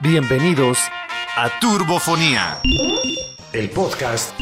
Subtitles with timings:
[0.00, 0.78] Bienvenidos
[1.36, 2.60] a Turbofonía,
[3.52, 4.32] el podcast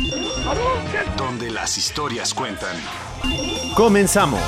[1.16, 2.76] donde las historias cuentan.
[3.74, 4.40] Comenzamos.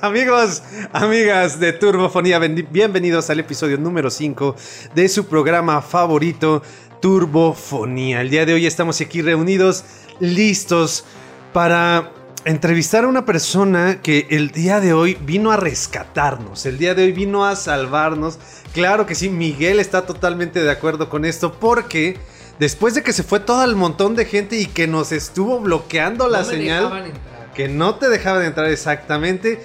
[0.00, 4.54] Amigos, amigas de Turbofonía, bienvenidos al episodio número 5
[4.94, 6.62] de su programa favorito,
[7.00, 8.20] Turbofonía.
[8.20, 9.84] El día de hoy estamos aquí reunidos,
[10.20, 11.04] listos
[11.52, 12.12] para
[12.44, 17.04] entrevistar a una persona que el día de hoy vino a rescatarnos, el día de
[17.04, 18.38] hoy vino a salvarnos.
[18.72, 22.18] Claro que sí, Miguel está totalmente de acuerdo con esto porque
[22.58, 26.28] después de que se fue todo el montón de gente y que nos estuvo bloqueando
[26.28, 27.12] la señal,
[27.54, 29.62] que no te dejaban entrar exactamente,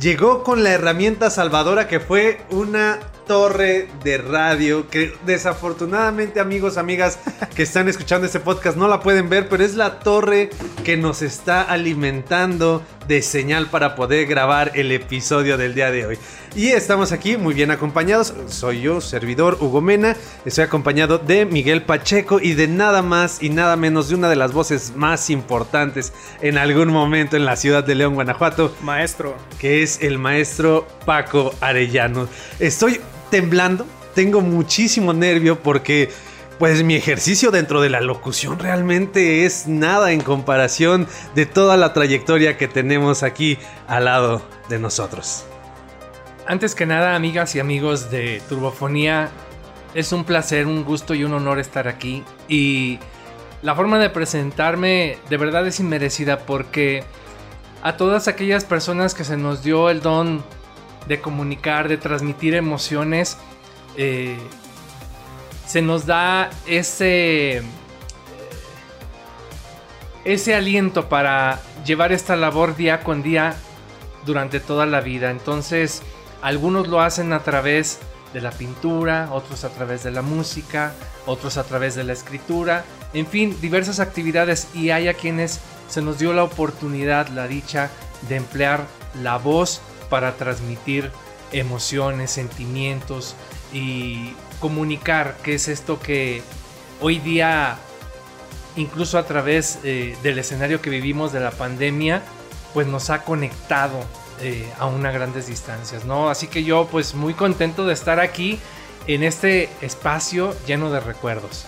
[0.00, 7.18] llegó con la herramienta salvadora que fue una torre de radio que desafortunadamente amigos, amigas
[7.54, 10.50] que están escuchando este podcast no la pueden ver, pero es la torre
[10.84, 16.18] que nos está alimentando de señal para poder grabar el episodio del día de hoy.
[16.54, 18.32] Y estamos aquí muy bien acompañados.
[18.46, 20.16] Soy yo, servidor Hugo Mena.
[20.44, 24.36] Estoy acompañado de Miguel Pacheco y de nada más y nada menos de una de
[24.36, 28.74] las voces más importantes en algún momento en la ciudad de León, Guanajuato.
[28.82, 29.36] Maestro.
[29.58, 32.28] Que es el maestro Paco Arellano.
[32.60, 33.00] Estoy
[33.34, 36.08] temblando, tengo muchísimo nervio porque
[36.60, 41.92] pues mi ejercicio dentro de la locución realmente es nada en comparación de toda la
[41.92, 45.46] trayectoria que tenemos aquí al lado de nosotros.
[46.46, 49.30] Antes que nada, amigas y amigos de Turbofonía,
[49.94, 52.22] es un placer, un gusto y un honor estar aquí.
[52.46, 53.00] Y
[53.62, 57.02] la forma de presentarme de verdad es inmerecida porque
[57.82, 60.44] a todas aquellas personas que se nos dio el don
[61.06, 63.36] de comunicar, de transmitir emociones,
[63.96, 64.38] eh,
[65.66, 67.62] se nos da ese,
[70.24, 73.54] ese aliento para llevar esta labor día con día
[74.24, 75.30] durante toda la vida.
[75.30, 76.02] Entonces,
[76.42, 77.98] algunos lo hacen a través
[78.32, 80.92] de la pintura, otros a través de la música,
[81.26, 86.02] otros a través de la escritura, en fin, diversas actividades y hay a quienes se
[86.02, 87.90] nos dio la oportunidad, la dicha
[88.28, 88.86] de emplear
[89.22, 91.10] la voz para transmitir
[91.52, 93.34] emociones, sentimientos
[93.72, 96.42] y comunicar qué es esto que
[97.00, 97.76] hoy día,
[98.76, 102.22] incluso a través eh, del escenario que vivimos de la pandemia,
[102.72, 104.00] pues nos ha conectado
[104.40, 106.28] eh, a unas grandes distancias, ¿no?
[106.28, 108.58] Así que yo pues muy contento de estar aquí
[109.06, 111.66] en este espacio lleno de recuerdos.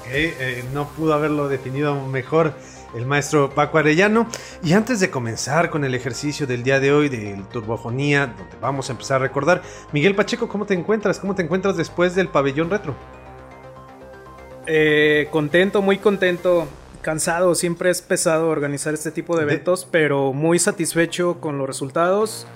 [0.00, 2.54] Ok, eh, no pudo haberlo definido mejor
[2.96, 4.26] el maestro Paco Arellano.
[4.64, 8.88] Y antes de comenzar con el ejercicio del día de hoy de Turbofonía, donde vamos
[8.88, 9.62] a empezar a recordar,
[9.92, 11.18] Miguel Pacheco, ¿cómo te encuentras?
[11.18, 12.94] ¿Cómo te encuentras después del pabellón retro?
[14.66, 16.66] Eh, contento, muy contento.
[17.02, 22.48] Cansado, siempre es pesado organizar este tipo de eventos, pero muy satisfecho con los resultados.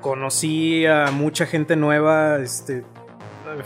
[0.00, 2.84] Conocí a mucha gente nueva, este,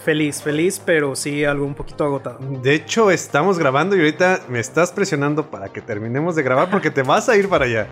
[0.04, 2.38] feliz, feliz, pero sí algo un poquito agotado.
[2.40, 6.90] De hecho, estamos grabando y ahorita me estás presionando para que terminemos de grabar porque
[6.90, 7.86] te vas a ir para allá.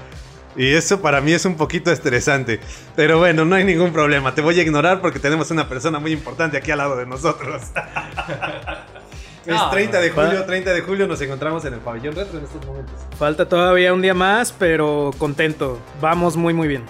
[0.56, 2.60] Y eso para mí es un poquito estresante.
[2.96, 4.34] Pero bueno, no hay ningún problema.
[4.34, 7.62] Te voy a ignorar porque tenemos una persona muy importante aquí al lado de nosotros.
[9.46, 12.64] es 30 de julio, 30 de julio nos encontramos en el pabellón retro en estos
[12.66, 12.94] momentos.
[13.18, 15.78] Falta todavía un día más, pero contento.
[16.00, 16.82] Vamos muy muy bien.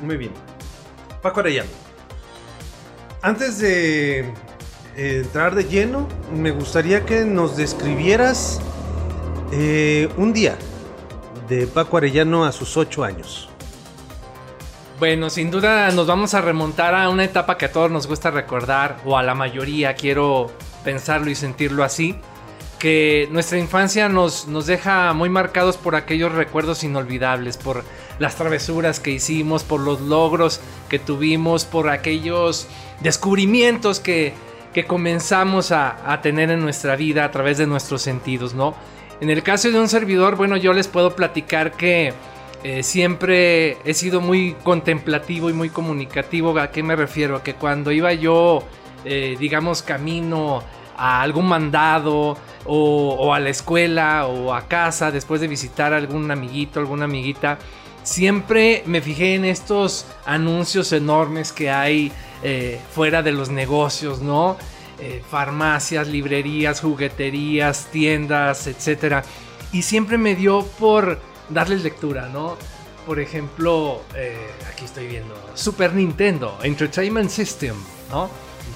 [0.00, 0.32] Muy bien.
[1.22, 1.85] Paco Arellano.
[3.26, 4.24] Antes de eh,
[4.96, 8.60] entrar de lleno, me gustaría que nos describieras
[9.50, 10.56] eh, un día
[11.48, 13.48] de Paco Arellano a sus ocho años.
[15.00, 18.30] Bueno, sin duda nos vamos a remontar a una etapa que a todos nos gusta
[18.30, 20.52] recordar, o a la mayoría, quiero
[20.84, 22.14] pensarlo y sentirlo así,
[22.78, 27.84] que nuestra infancia nos, nos deja muy marcados por aquellos recuerdos inolvidables, por
[28.18, 32.66] las travesuras que hicimos, por los logros que tuvimos, por aquellos
[33.00, 34.34] descubrimientos que,
[34.86, 38.74] comenzamos a, tener en nuestra vida a través de nuestros sentidos, ¿no?
[39.22, 42.12] En el caso de un servidor, bueno, yo les puedo platicar que
[42.62, 46.58] eh, siempre he sido muy contemplativo y muy comunicativo.
[46.58, 47.42] ¿A qué me refiero?
[47.42, 48.64] Que cuando iba yo,
[49.06, 50.62] eh, digamos, camino
[50.96, 56.30] a algún mandado o, a la escuela o a casa después de visitar a algún
[56.30, 57.58] amiguito, alguna amiguita,
[58.02, 62.12] siempre me fijé en estos anuncios enormes que hay
[62.42, 64.56] eh, fuera de los negocios, ¿no?
[64.98, 69.24] Eh, farmacias, librerías, jugueterías, tiendas, etc.
[69.72, 71.20] Y siempre me dio por
[71.50, 72.56] darles lectura, ¿no?
[73.06, 77.76] Por ejemplo, eh, aquí estoy viendo Super Nintendo Entertainment System,
[78.10, 78.30] ¿no?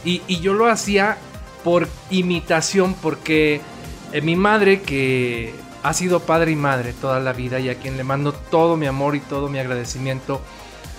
[0.05, 1.19] Y yo lo hacía
[1.62, 3.60] por imitación, porque
[4.22, 8.04] mi madre, que ha sido padre y madre toda la vida y a quien le
[8.04, 10.40] mando todo mi amor y todo mi agradecimiento,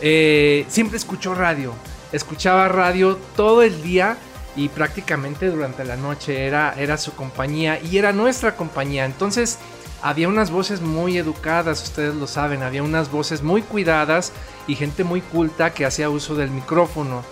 [0.01, 1.73] eh, siempre escuchó radio.
[2.11, 4.17] Escuchaba radio todo el día
[4.55, 9.05] y prácticamente durante la noche era, era su compañía y era nuestra compañía.
[9.05, 9.59] Entonces
[10.01, 14.33] había unas voces muy educadas, ustedes lo saben, había unas voces muy cuidadas
[14.67, 17.23] y gente muy culta que hacía uso del micrófono.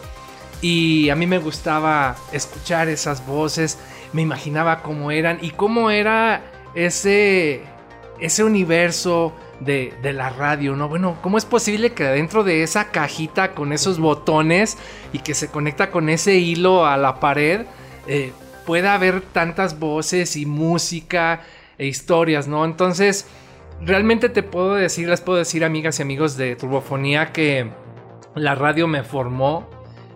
[0.62, 3.78] Y a mí me gustaba escuchar esas voces,
[4.12, 6.42] me imaginaba cómo eran y cómo era
[6.76, 7.64] ese,
[8.20, 10.90] ese universo de, la radio, ¿no?
[10.90, 14.78] Bueno, ¿cómo es posible que dentro de esa cajita con esos botones
[15.14, 17.66] y que se conecta con ese hilo a la pared,
[18.08, 18.32] eh,
[18.66, 21.42] pueda haber tantas voces y música
[21.78, 22.66] e historias, ¿no?
[22.66, 23.28] Entonces,
[23.82, 27.70] realmente te puedo decir, les puedo decir, amigas y amigos de Turbofonía, que
[28.36, 29.68] la radio me formó,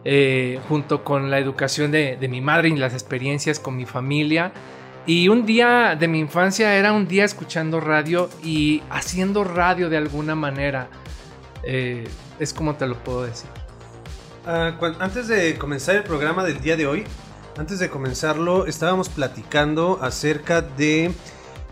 [0.05, 4.51] eh, junto con la educación de, mi madre y las experiencias con mi familia.
[5.05, 9.97] Y un día de mi infancia era un día escuchando radio y haciendo radio de
[9.97, 10.87] alguna manera.
[11.63, 12.07] Eh,
[12.39, 13.49] es como te lo puedo decir.
[14.45, 17.05] Ah, antes de comenzar el programa del día de hoy,
[17.57, 21.13] antes de comenzarlo, estábamos platicando acerca de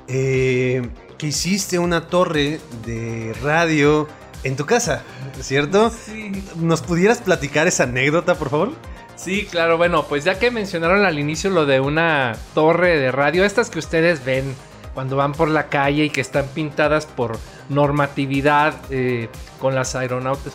[0.07, 4.07] eh, que hiciste una torre de radio
[4.43, 5.03] en tu casa,
[5.39, 5.89] ¿cierto?
[5.89, 6.43] Sí.
[6.55, 8.71] ¿Nos pudieras platicar esa anécdota, por favor?
[9.15, 13.45] Sí, claro, bueno, pues ya que mencionaron al inicio lo de una torre de radio,
[13.45, 14.55] estas que ustedes ven
[14.93, 17.37] cuando van por la calle y que están pintadas por
[17.69, 19.29] normatividad eh,
[19.59, 19.97] con las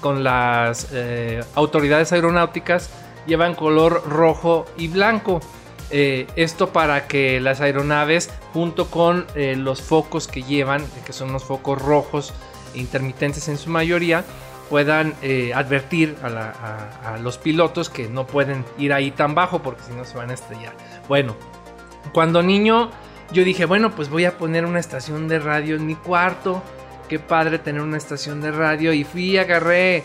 [0.00, 2.90] con las eh, autoridades aeronáuticas,
[3.26, 5.40] llevan color rojo y blanco.
[5.90, 11.44] Eh, esto para que las aeronaves, junto con los focos que llevan, que son los
[11.44, 12.34] focos rojos,
[12.76, 14.24] intermitentes en su mayoría,
[14.68, 19.92] puedan eh, advertir a, los pilotos que no pueden ir ahí tan bajo porque si
[19.92, 20.74] no se van a estrellar.
[21.08, 21.36] Bueno,
[22.12, 22.90] cuando niño
[23.32, 26.62] yo dije, bueno, pues voy a poner una estación de radio en mi cuarto.
[27.08, 28.92] Qué padre tener una estación de radio.
[28.92, 30.02] Y fui agarré,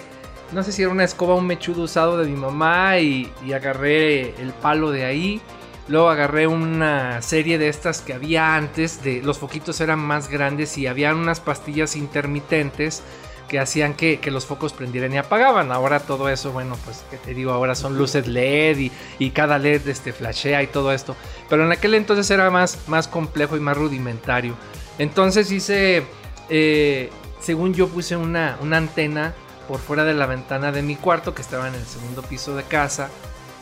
[0.52, 4.36] no sé si era una escoba, un mechudo usado de mi mamá y, y agarré
[4.42, 5.42] el palo de ahí.
[5.88, 10.78] Luego agarré una serie de estas que había antes, de los foquitos eran más grandes
[10.78, 13.04] y había unas pastillas intermitentes
[13.52, 15.74] que hacían que, los focos prendieran y apagaban.
[15.74, 19.90] Ahora todo eso, bueno, pues que te digo, ahora son luces LED y, cada LED
[19.90, 21.18] este, flashea y todo esto.
[21.50, 24.56] Pero en aquel entonces era más, más complejo y más rudimentario.
[25.00, 26.06] Entonces hice,
[26.48, 27.10] eh,
[27.42, 29.34] según yo puse una, una antena
[29.68, 32.64] por fuera de la ventana de mi cuarto que estaba en el segundo piso de
[32.64, 33.10] casa.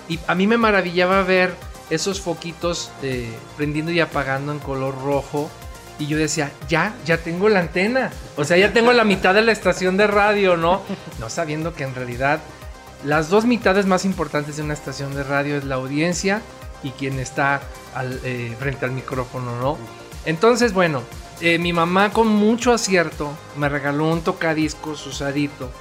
[0.07, 1.56] Y a mí me maravillaba ver
[1.89, 2.91] esos foquitos
[3.57, 5.50] prendiendo y apagando en color rojo.
[5.97, 8.12] Y yo decía, ya, ya tengo la antena.
[8.38, 10.81] O sea, ya tengo la mitad de la estación de radio, ¿no?
[11.19, 12.39] No sabiendo que en realidad
[13.03, 16.41] las dos mitades más importantes de una estación de radio es la audiencia
[16.83, 17.62] y quien está
[18.24, 19.77] eh, frente al micrófono, ¿no?
[20.25, 21.01] Entonces, bueno,
[21.41, 25.71] eh, mi mamá con mucho acierto me regaló un tocadiscos usadito.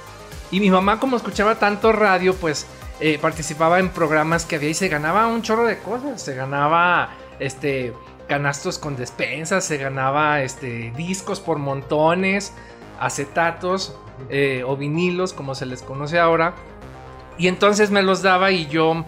[0.51, 2.65] Y mi mamá como escuchaba tanto radio, pues
[2.99, 6.21] eh, participaba en programas que había y se ganaba un chorro de cosas.
[6.21, 7.09] Se ganaba
[7.39, 7.93] este
[8.27, 12.53] canastos con despensas, se ganaba este discos por montones,
[12.99, 13.97] acetatos
[14.29, 16.53] eh, o vinilos, como se les conoce ahora.
[17.37, 19.05] Y entonces me los daba y yo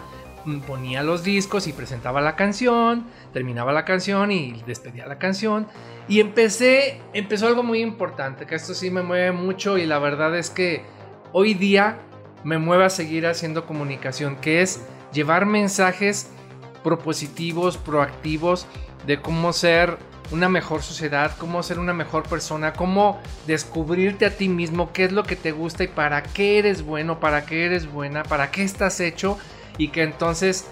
[0.66, 5.66] ponía los discos y presentaba la canción, terminaba la canción y despedía la canción.
[6.08, 10.36] Y empecé, empezó algo muy importante, que esto sí me mueve mucho y la verdad
[10.36, 10.84] es que
[11.32, 11.98] hoy día
[12.44, 14.80] me mueve a seguir haciendo comunicación, que es
[15.12, 16.28] llevar mensajes
[16.82, 18.66] propositivos, proactivos
[19.06, 19.98] de cómo ser
[20.30, 25.12] una mejor sociedad, cómo ser una mejor persona, cómo descubrirte a ti mismo, qué es
[25.12, 28.62] lo que te gusta y para qué eres bueno, para qué eres buena, para qué
[28.62, 29.38] estás hecho
[29.76, 30.66] y que entonces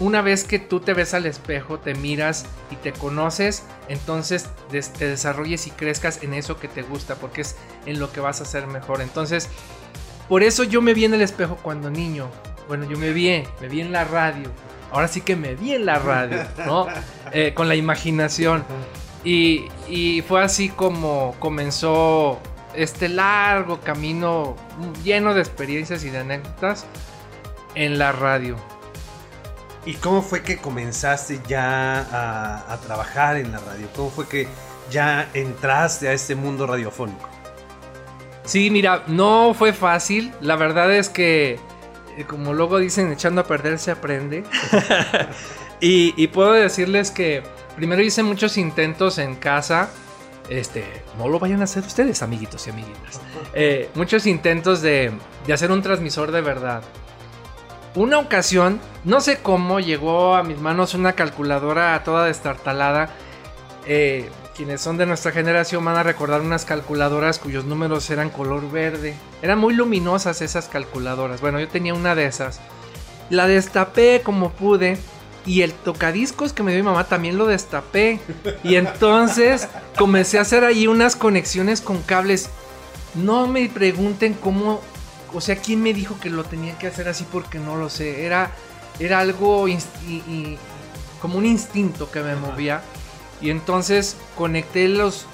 [0.00, 5.06] una vez que tú te ves al espejo, te miras y te conoces, entonces te
[5.06, 8.44] desarrolles y crezcas en eso que te gusta, porque es en lo que vas a
[8.44, 9.00] ser mejor.
[9.00, 9.48] Entonces,
[10.32, 12.30] por eso yo me vi en el espejo cuando niño.
[12.66, 14.50] Bueno, yo me vi, me vi en la radio.
[14.90, 16.86] Ahora sí que me vi en la radio, ¿no?
[17.34, 18.64] Eh, con la imaginación.
[19.24, 19.68] Y,
[20.26, 22.40] fue así como comenzó
[22.74, 24.56] este largo camino
[25.04, 26.86] lleno de experiencias y de anécdotas
[27.74, 28.56] en la radio.
[29.84, 33.86] ¿Y cómo fue que comenzaste ya a, a, trabajar en la radio?
[33.94, 34.48] ¿Cómo fue que
[34.90, 37.31] ya entraste a este mundo radiofónico?
[38.44, 40.32] Sí, mira, no fue fácil.
[40.40, 41.58] La verdad es que,
[42.16, 44.44] eh, como luego dicen, echando a perder se aprende.
[45.80, 47.42] y, puedo decirles que
[47.76, 49.90] primero hice muchos intentos en casa.
[50.48, 50.84] Este,
[51.18, 53.20] no lo vayan a hacer ustedes, amiguitos y amiguitas.
[53.54, 55.12] Eh, muchos intentos de,
[55.46, 56.82] de hacer un transmisor de verdad.
[57.94, 63.10] Una ocasión, no sé cómo, llegó a mis manos una calculadora toda destartalada.
[63.86, 64.30] Eh,
[64.62, 69.16] quienes son de nuestra generación van a recordar unas calculadoras cuyos números eran color verde.
[69.42, 71.40] Eran muy luminosas esas calculadoras.
[71.40, 72.60] Bueno, yo tenía una de esas.
[73.28, 74.98] La destapé como pude.
[75.44, 78.20] Y el tocadiscos que me dio mi mamá también lo destapé.
[78.62, 79.66] Y entonces
[79.98, 82.48] comencé a hacer ahí unas conexiones con cables.
[83.14, 84.80] No me pregunten cómo.
[85.34, 88.24] O sea, quién me dijo que lo tenía que hacer así porque no lo sé.
[88.24, 88.52] Era,
[89.00, 89.66] era algo
[91.20, 92.80] como un instinto que me movía.
[93.42, 95.26] Y entonces conecté los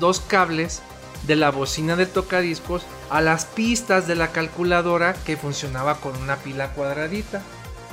[0.00, 0.82] dos cables
[1.26, 6.36] de la bocina del tocadiscos a las pistas de la calculadora que funcionaba con una
[6.36, 7.40] pila cuadradita.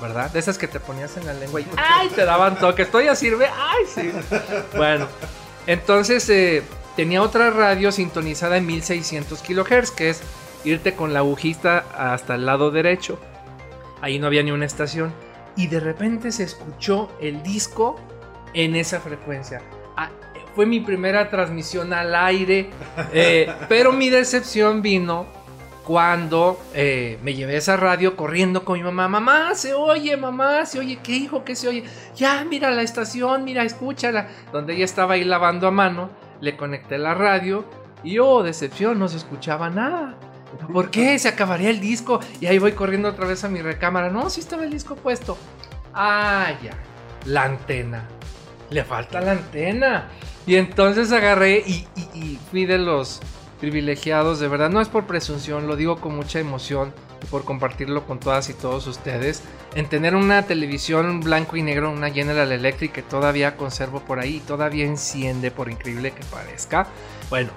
[0.01, 0.31] ¿Verdad?
[0.31, 2.07] De esas que te ponías en la lengua y ¡ay!
[2.09, 2.83] te daban toque.
[2.83, 3.47] Estoy ya sirve.
[3.47, 3.83] ¡Ay!
[3.93, 4.11] Sí.
[4.77, 5.07] Bueno,
[5.67, 6.63] entonces eh,
[6.95, 10.21] tenía otra radio sintonizada en 1600 kHz, que es
[10.63, 13.19] irte con la agujista hasta el lado derecho.
[14.01, 15.13] Ahí no había ni una estación.
[15.57, 17.99] Y de repente se escuchó el disco
[18.53, 19.61] en esa frecuencia.
[19.95, 20.09] Ah,
[20.55, 22.69] fue mi primera transmisión al aire,
[23.13, 25.27] eh, pero mi decepción vino
[25.89, 29.07] cuando eh, me llevé esa radio corriendo con mi mamá.
[29.07, 30.99] Mamá, se oye, mamá, se oye.
[31.01, 31.43] ¿Qué hijo?
[31.43, 31.83] ¿Qué se oye?
[32.15, 34.27] Ya, mira la estación, mira, escúchala.
[34.51, 37.65] Donde ella estaba ahí lavando a mano, le conecté la radio
[38.03, 40.15] y oh, decepción, no se escuchaba nada.
[40.71, 41.17] ¿Por qué?
[41.17, 42.19] Se acabaría el disco.
[42.39, 44.09] Y ahí voy corriendo otra vez a mi recámara.
[44.09, 45.37] No, sí estaba el disco puesto.
[45.93, 46.73] Ah, ya.
[47.25, 48.07] La antena
[48.69, 50.09] le falta la antena.
[50.45, 53.19] Y entonces agarré y, fui de los
[53.59, 58.07] privilegiados, de verdad, no es por presunción, lo digo con mucha emoción y por compartirlo
[58.07, 59.43] con todas y todos ustedes,
[59.75, 64.37] en tener una televisión blanco y negro, una General Electric que todavía conservo por ahí
[64.37, 66.87] y todavía enciende, por increíble que parezca.
[67.29, 67.51] Bueno,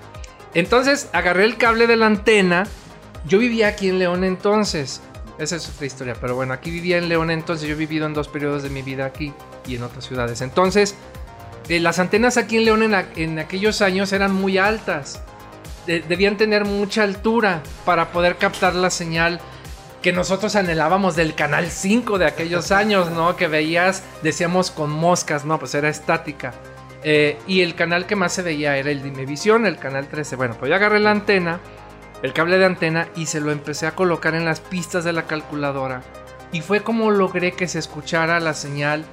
[0.54, 2.64] entonces agarré el cable de la antena,
[3.24, 5.00] yo vivía aquí en León entonces,
[5.38, 8.12] esa es otra historia, pero bueno, aquí vivía en León entonces, yo he vivido en
[8.12, 9.32] dos periodos de mi vida aquí
[9.66, 10.40] y en otras ciudades.
[10.40, 10.96] Entonces,
[11.68, 15.22] eh, las antenas aquí en León en, aquellos años eran muy altas.
[15.86, 19.40] debían tener mucha altura para poder captar la señal
[20.02, 23.36] que nosotros anhelábamos del canal 5 de aquellos años, ¿no?
[23.36, 25.58] Que veías, decíamos con moscas, ¿no?
[25.58, 26.52] Pues era estática.
[27.04, 30.36] Eh, y el canal que más se veía era el Dimevisión, el canal 13.
[30.36, 31.60] Bueno, pues yo agarré la antena,
[32.22, 35.26] el cable de antena, y se lo empecé a colocar en las pistas de la
[35.26, 36.02] calculadora.
[36.52, 39.04] Y fue como logré que se escuchara la señal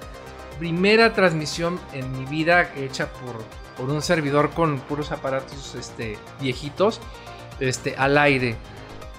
[0.60, 3.44] primera transmisión en mi vida hecha por,
[3.78, 7.00] por un servidor con puros aparatos este, viejitos
[7.60, 8.58] este, al aire.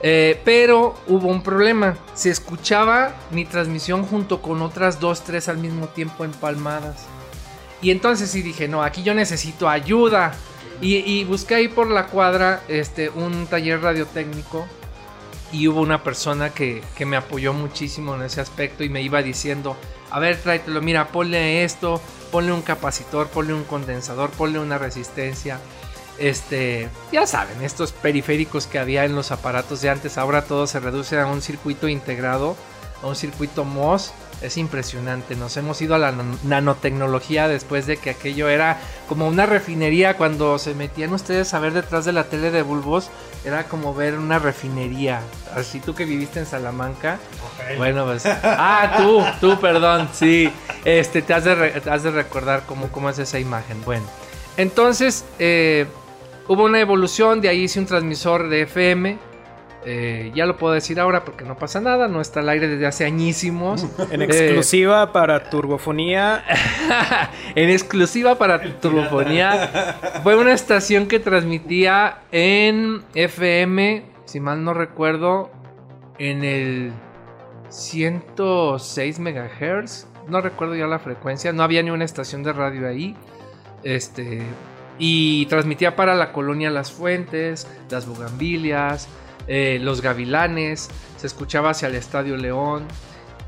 [0.03, 1.97] Eh, pero hubo un problema.
[2.15, 7.07] Se escuchaba mi transmisión junto con otras dos, tres al mismo tiempo empalmadas.
[7.83, 10.33] Y entonces sí dije, no, aquí yo necesito ayuda.
[10.83, 14.67] Y, busqué ahí por la cuadra este, un taller radiotécnico.
[15.53, 19.21] Y hubo una persona que, que me apoyó muchísimo en ese aspecto y me iba
[19.21, 19.77] diciendo,
[20.11, 22.01] a ver, tráetelo, mira, ponle esto,
[22.31, 25.59] ponle un capacitor, ponle un condensador, ponle una resistencia.
[26.19, 30.81] Este, ya saben, estos periféricos que había en los aparatos de antes, ahora todo se
[30.81, 32.57] reduce a un circuito integrado,
[33.03, 35.37] a un circuito MOS es impresionante.
[35.37, 38.79] Nos hemos ido a la nanotecnología después de que aquello era
[39.09, 40.17] como una refinería.
[40.17, 43.11] Cuando se metían ustedes a ver detrás de la tele de bulbos,
[43.45, 45.21] era como ver una refinería.
[45.55, 47.19] Así tú que viviste en Salamanca.
[47.77, 48.25] Bueno, pues.
[48.27, 50.09] Ah, tú, tú, perdón.
[50.13, 50.53] Sí.
[50.85, 53.83] Este, te has de, has de recordar cómo, cómo es esa imagen.
[53.85, 54.05] Bueno.
[54.57, 55.87] Entonces, eh,
[56.49, 57.41] hubo una evolución.
[57.41, 59.30] De ahí hice un transmisor de FM
[59.85, 62.87] eh, ya lo puedo decir ahora porque no pasa nada, no está al aire desde
[62.87, 63.87] hace añísimos.
[64.11, 66.45] En exclusiva para Turbofonía.
[67.55, 70.21] en exclusiva para Turbofonía.
[70.23, 75.51] Fue una estación que transmitía en FM, si mal no recuerdo,
[76.19, 76.93] en el
[77.71, 80.07] 106 MHz.
[80.29, 83.17] No recuerdo ya la frecuencia, no había ni una estación de radio ahí.
[83.83, 84.43] Este,
[84.99, 89.09] y transmitía para la colonia Las Fuentes, Las Bugambilias,
[89.53, 92.85] eh, los Gavilanes, se escuchaba hacia el Estadio León.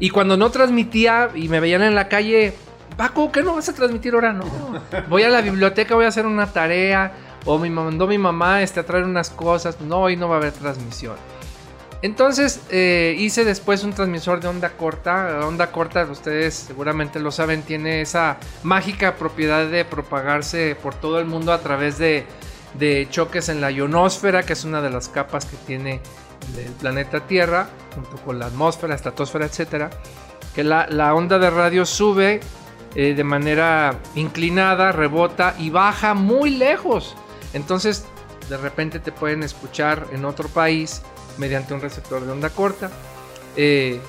[0.01, 2.55] Y cuando no transmitía y me veían en la calle,
[2.97, 4.33] Paco, ¿qué no vas a transmitir ahora?
[4.33, 4.45] No,
[5.09, 7.13] voy a la biblioteca, voy a hacer una tarea.
[7.45, 9.81] O me mandó mi mamá este, a traer unas cosas.
[9.81, 11.15] No, hoy no va a haber transmisión.
[12.03, 15.39] Entonces eh, hice después un transmisor de onda corta.
[15.39, 21.21] La onda corta, ustedes seguramente lo saben, tiene esa mágica propiedad de propagarse por todo
[21.21, 22.27] el mundo a través de
[22.75, 26.01] de choques en la ionosfera, que es una de las capas que tiene
[26.57, 29.91] el planeta Tierra, junto con la atmósfera, estratosfera, etcétera,
[30.55, 32.41] que la, onda de radio sube
[32.95, 37.17] eh, de manera inclinada, rebota y baja muy lejos.
[37.53, 38.05] Entonces,
[38.49, 41.03] de repente te pueden escuchar en otro país
[41.39, 42.91] mediante un receptor de onda corta.
[43.57, 44.01] Eh,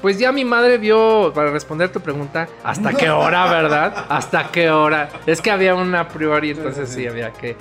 [0.00, 4.06] pues ya mi madre vio, para responder tu pregunta, ¿hasta qué hora, verdad?
[4.08, 5.10] ¿Hasta qué hora?
[5.26, 7.56] Es que había una priori, entonces sí, había que...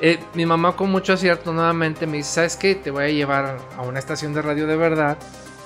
[0.00, 2.74] Eh, mi mamá con mucho acierto nuevamente me dice, ¿sabes qué?
[2.74, 5.16] Te voy a llevar a una estación de radio de verdad,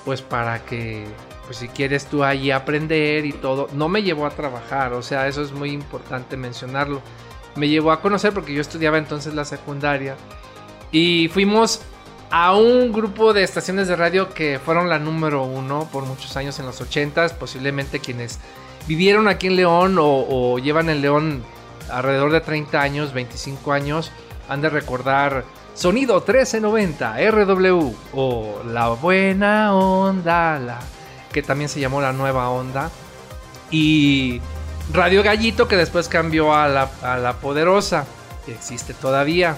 [0.05, 1.05] pues para que,
[1.45, 3.67] pues si quieres tú allí aprender y todo.
[3.73, 7.01] No me llevó a trabajar, o sea, eso es muy importante mencionarlo.
[7.55, 10.15] Me llevó a conocer porque yo estudiaba entonces la secundaria
[10.91, 11.81] y fuimos
[12.29, 16.57] a un grupo de estaciones de radio que fueron la número uno por muchos años
[16.59, 18.39] en los 80 posiblemente quienes
[18.87, 21.43] vivieron aquí en León o, llevan en León
[21.91, 24.11] alrededor de 30 años, 25 años,
[24.49, 30.79] han de recordar Sonido 1390, RW o La Buena Onda, la,
[31.31, 32.91] que también se llamó La Nueva Onda,
[33.69, 34.41] y
[34.93, 38.05] Radio Gallito que después cambió a La, Poderosa,
[38.45, 39.55] que existe todavía.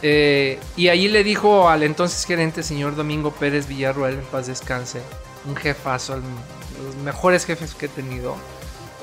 [0.00, 5.00] Eh, y allí le dijo al entonces gerente, señor Domingo Pérez Villarruel, en paz descanse,
[5.46, 8.36] un jefazo, los mejores jefes que he tenido.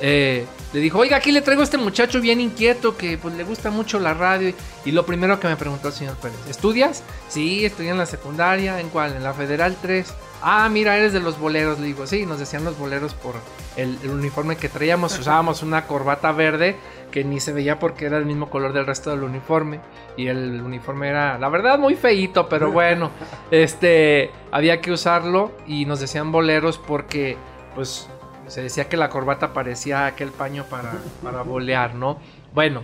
[0.02, 3.44] Eh, le dijo, oiga, aquí le traigo a este muchacho bien inquieto que pues le
[3.44, 4.54] gusta mucho la radio.
[4.86, 7.04] Y, lo primero que me preguntó el señor Pérez, ¿estudias?
[7.28, 9.16] Sí, estudié en la secundaria, ¿en cuál?
[9.16, 10.14] En la Federal 3.
[10.42, 11.80] Ah, mira, eres de los boleros.
[11.80, 13.36] Le digo, sí, nos decían los boleros por
[13.78, 15.18] el, uniforme que traíamos.
[15.20, 16.76] Usábamos una corbata verde
[17.12, 19.80] que ni se veía porque era el mismo color del resto del uniforme.
[20.18, 23.10] Y el uniforme era, la verdad, muy feito, pero bueno,
[23.50, 25.52] este, había que usarlo.
[25.66, 27.38] Y nos decían boleros porque,
[27.74, 28.08] pues,
[28.50, 32.20] se decía que la corbata parecía aquel paño para, para bolear, ¿no?
[32.54, 32.84] Bueno,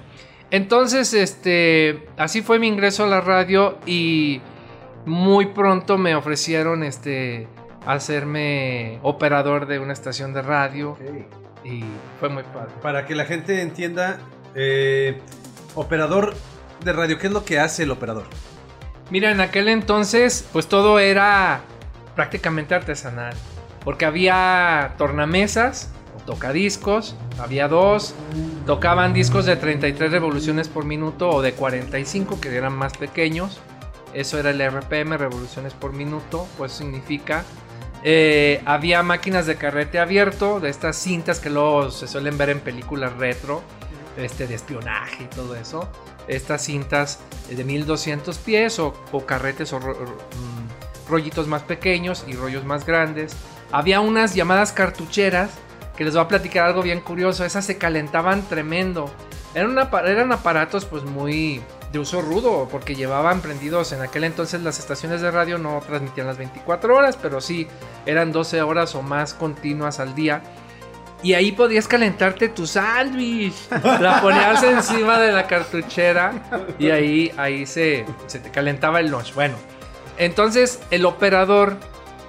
[0.52, 4.42] entonces, este, así fue mi ingreso a la radio y
[5.06, 7.48] muy pronto me ofrecieron este
[7.86, 10.98] hacerme operador de una estación de radio
[11.64, 11.84] y
[12.20, 12.72] fue muy padre.
[12.82, 14.20] Para que la gente entienda,
[14.56, 15.20] eh,
[15.76, 16.36] operador
[16.84, 18.26] de radio, ¿qué es lo que hace el operador?
[19.10, 21.62] Mira, en aquel entonces, pues todo era
[22.16, 23.36] prácticamente artesanal,
[23.86, 25.92] porque había tornamesas,
[26.26, 28.16] tocadiscos, había dos,
[28.66, 33.62] tocaban discos de 33 revoluciones por minuto o de 45 que eran más pequeños
[34.16, 37.44] eso era el RPM, revoluciones por minuto, pues significa.
[38.02, 42.62] Eh, había máquinas de carrete abierto, de estas cintas que luego se suelen ver en
[42.62, 43.62] películas retro,
[44.16, 45.90] este, de espionaje y todo eso.
[46.30, 47.20] Estas cintas
[47.50, 48.94] de 1200 pies o,
[49.26, 53.36] carretes o mm, rollitos más pequeños y rollos más grandes.
[53.72, 55.52] Había unas llamadas cartucheras
[55.96, 57.46] que les voy a platicar algo bien curioso.
[57.46, 59.12] Esas se calentaban tremendo.
[59.54, 64.80] Eran, eran aparatos pues muy de uso rudo, porque llevaban prendidos en aquel entonces las
[64.80, 67.68] estaciones de radio no transmitían las 24 horas, pero sí
[68.06, 70.42] eran 12 horas o más continuas al día.
[71.24, 73.56] Y ahí podías calentarte tu sándwich.
[73.82, 76.34] La ponías encima de la cartuchera
[76.78, 79.34] y ahí, ahí se, se te calentaba el lunch.
[79.34, 79.56] Bueno,
[80.18, 81.78] entonces el operador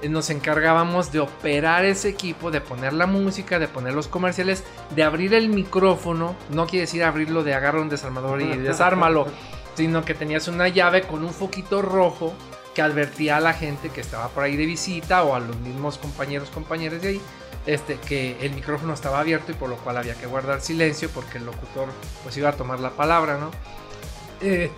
[0.09, 5.03] nos encargábamos de operar ese equipo, de poner la música, de poner los comerciales, de
[5.03, 6.37] abrir el micrófono.
[6.51, 9.27] No quiere decir abrirlo de agarrar un desarmador y desármalo,
[9.75, 12.35] sino que tenías una llave con un foquito rojo
[12.75, 15.97] que advertía a la gente que estaba por ahí de visita o a los mismos
[15.97, 17.21] compañeros, compañeras de ahí,
[17.65, 21.39] este, que el micrófono estaba abierto y por lo cual había que guardar silencio porque
[21.39, 21.89] el locutor
[22.23, 23.51] pues iba a tomar la palabra, ¿no?
[24.43, 24.71] Eh,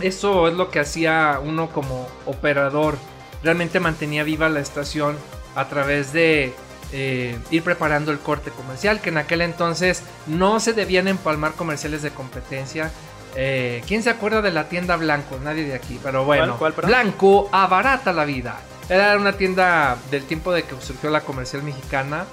[0.00, 2.98] eso es lo que hacía uno como operador
[3.42, 5.16] realmente mantenía viva la estación
[5.54, 6.54] a través de
[6.92, 12.02] eh, ir preparando el corte comercial, que en aquel entonces no se debían empalmar comerciales
[12.02, 12.90] de competencia.
[13.34, 15.38] Eh, ¿Quién se acuerda de la tienda Blanco?
[15.42, 16.58] Nadie de aquí, pero bueno.
[16.84, 18.56] Blanco abarata la vida.
[18.88, 22.24] Era una tienda del tiempo de que surgió la comercial mexicana.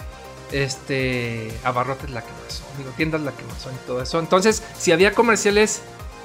[0.51, 4.19] Este, Abarrotes la que pasó, digo, tiendas la que pasó y todo eso.
[4.19, 5.81] Entonces, si había comerciales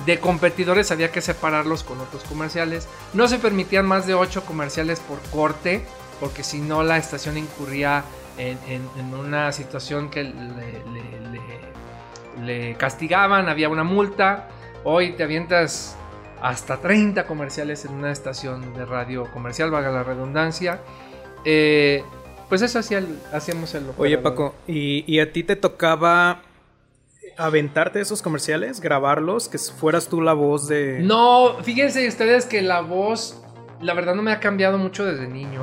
[0.06, 2.88] de competidores había que separarlos con otros comerciales.
[3.14, 5.82] No se permitían más de 8 comerciales por corte,
[6.20, 8.04] porque si no la estación incurría
[8.38, 8.82] en,
[9.14, 10.24] una situación que
[12.44, 14.48] le, castigaban, había una multa.
[14.84, 15.96] Hoy te avientas
[16.40, 20.80] hasta 30 comerciales en una estación de radio comercial, valga la redundancia.
[21.44, 22.04] Eh,
[22.48, 23.90] pues eso hacía hacíamos el...
[23.98, 26.42] Oye Paco, ¿y, ¿y a ti te tocaba
[27.38, 30.98] aventarte esos comerciales, grabarlos, que fueras tú la voz de...
[31.01, 33.40] No, fíjense ustedes que la voz,
[33.81, 35.62] la verdad no me ha cambiado mucho desde niño.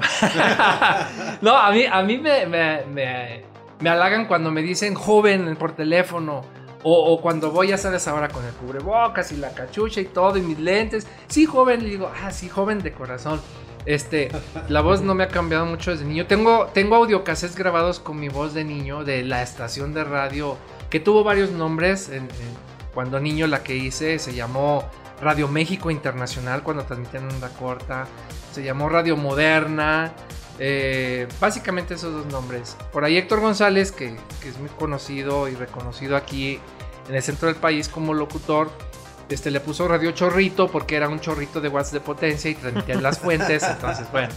[1.41, 3.43] no, a mí, a mí me, me,
[3.81, 6.41] me, halagan cuando me dicen joven por teléfono.
[6.87, 10.41] O, cuando voy, ya sabes, ahora con el cubrebocas y la cachucha y todo, y
[10.41, 11.07] mis lentes.
[11.27, 13.41] Sí, joven, le digo, ah, sí, joven de corazón.
[13.85, 14.29] Este,
[14.67, 16.25] la voz no me ha cambiado mucho desde niño.
[16.25, 20.57] Tengo, tengo audiocassettes grabados con mi voz de niño de la estación de radio
[20.89, 22.11] que tuvo varios nombres.
[22.93, 24.89] cuando niño la que hice se llamó
[25.21, 28.07] Radio México Internacional cuando transmitían onda corta.
[28.53, 30.13] Se llamó Radio Moderna.
[30.57, 32.77] Eh, básicamente esos dos nombres.
[32.91, 36.59] Por ahí Héctor González, que, es muy conocido y reconocido aquí
[37.09, 38.69] en el centro del país como locutor.
[39.29, 42.95] Este le puso radio chorrito porque era un chorrito de watts de potencia y transmitía
[43.01, 43.63] las fuentes.
[43.69, 44.29] entonces, bueno.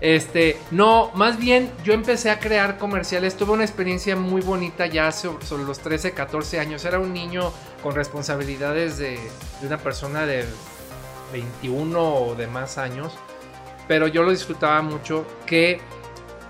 [0.00, 3.36] Este, no, más bien yo empecé a crear comerciales.
[3.36, 6.84] Tuve una experiencia muy bonita ya sobre, los 13, 14 años.
[6.84, 9.18] Era un niño con responsabilidades de,
[9.60, 10.44] de una persona de
[11.32, 13.14] 21 o de más años
[13.88, 15.80] pero yo lo disfrutaba mucho, que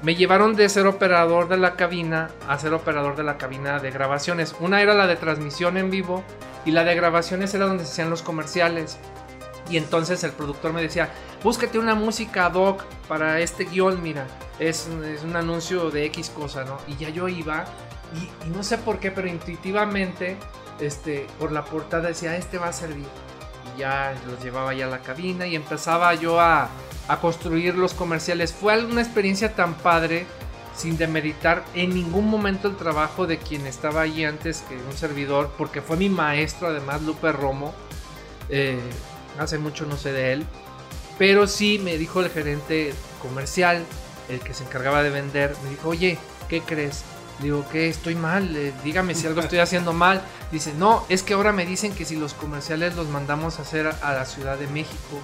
[0.03, 3.91] me llevaron de ser operador de la cabina a ser operador de la cabina de
[3.91, 4.55] grabaciones.
[4.61, 6.23] Una era la de transmisión en vivo
[6.65, 8.99] y la de grabaciones era donde se hacían los comerciales.
[9.71, 11.11] Y entonces el productor me decía,
[11.43, 14.27] búscate una música doc para este guion, mira,
[14.59, 14.89] es,
[15.25, 16.79] un anuncio de X cosa, ¿no?
[16.87, 17.65] Y ya yo iba
[18.15, 20.37] y, no sé por qué, pero intuitivamente,
[20.81, 23.07] este, por la portada decía, este va a servir.
[23.75, 26.69] Y ya los llevaba ya a la cabina y empezaba yo a,
[27.09, 28.53] a construir los comerciales.
[28.53, 30.27] Fue una experiencia tan padre
[30.77, 35.53] sin demeritar en ningún momento el trabajo de quien estaba allí antes que un servidor,
[35.57, 37.75] porque fue mi maestro además, Lupe Romo.
[38.49, 38.79] Eh,
[39.39, 40.47] hace mucho no sé de él,
[41.19, 43.85] pero sí me dijo el gerente comercial,
[44.29, 47.05] el que se encargaba de vender, me dijo, oye, ¿qué crees?
[47.41, 50.23] Digo, que estoy mal, eh, dígame si algo estoy haciendo mal.
[50.51, 53.87] Dice, no, es que ahora me dicen que si los comerciales los mandamos a hacer
[53.87, 55.21] a la Ciudad de México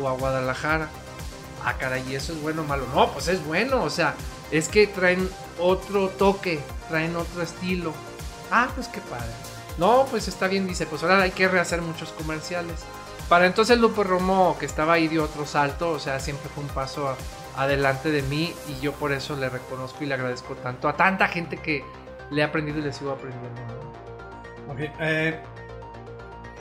[0.00, 0.90] o a Guadalajara
[1.64, 2.86] ah, caray, eso es bueno o malo.
[2.94, 4.14] No, pues es bueno, o sea,
[4.50, 7.92] es que traen otro toque, traen otro estilo.
[8.50, 9.30] Ah, pues qué padre.
[9.78, 12.84] No, pues está bien, dice, pues ahora hay que rehacer muchos comerciales.
[13.28, 16.70] Para entonces Lupe Romo, que estaba ahí, dio otro salto, o sea, siempre fue un
[16.70, 17.16] paso
[17.56, 21.28] adelante de mí y yo por eso le reconozco y le agradezco tanto a tanta
[21.28, 21.84] gente que
[22.30, 23.62] le he aprendido y le sigo aprendiendo.
[24.68, 25.40] Ok, eh,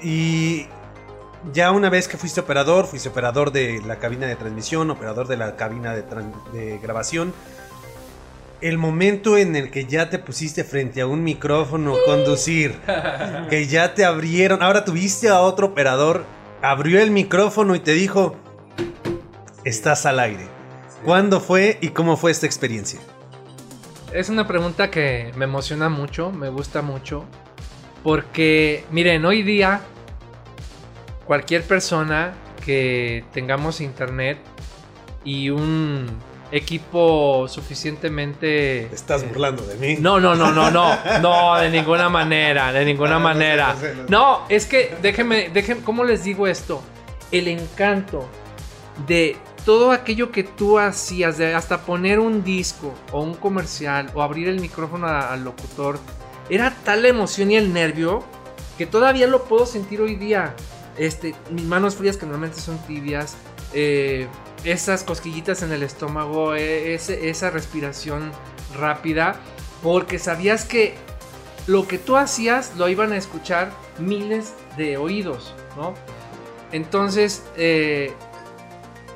[0.01, 0.67] y
[1.51, 5.37] ya una vez que fuiste operador, fuiste operador de la cabina de transmisión, operador de
[5.37, 7.33] la cabina de, grabación,
[8.61, 12.79] el momento en el que ya te pusiste frente a un micrófono conducir,
[13.49, 16.23] que ya te abrieron, ahora tuviste a otro operador,
[16.61, 18.37] abrió el micrófono y te dijo,
[19.65, 20.47] estás al aire.
[21.03, 23.01] ¿Cuándo fue y cómo fue esta experiencia?
[24.13, 27.25] Es una pregunta que me emociona mucho, me gusta mucho,
[28.03, 29.81] porque miren, hoy día
[31.25, 32.33] cualquier persona
[32.65, 34.37] que tengamos internet
[35.23, 36.07] y un
[36.51, 38.83] equipo suficientemente...
[38.93, 39.97] estás burlando de mí.
[39.99, 43.75] No, no, no, no, no, no, de ninguna manera, de ninguna manera.
[44.07, 46.83] No, es que déjenme, déjenme, ¿cómo les digo esto?
[47.31, 48.27] El encanto
[49.07, 54.21] de todo aquello que tú hacías, de hasta poner un disco o un comercial o
[54.21, 55.99] abrir el micrófono al locutor,
[56.49, 58.23] era tal la emoción y el nervio
[58.77, 60.53] que todavía lo puedo sentir hoy día.
[60.97, 63.35] Este, mis manos frías que normalmente son tibias,
[63.73, 64.27] eh,
[64.63, 68.31] esas cosquillitas en el estómago, e, esa respiración
[68.75, 69.35] rápida,
[69.81, 70.95] porque sabías que
[71.67, 75.93] lo que tú hacías lo iban a escuchar miles de oídos, ¿no?
[76.71, 78.13] Entonces, eh,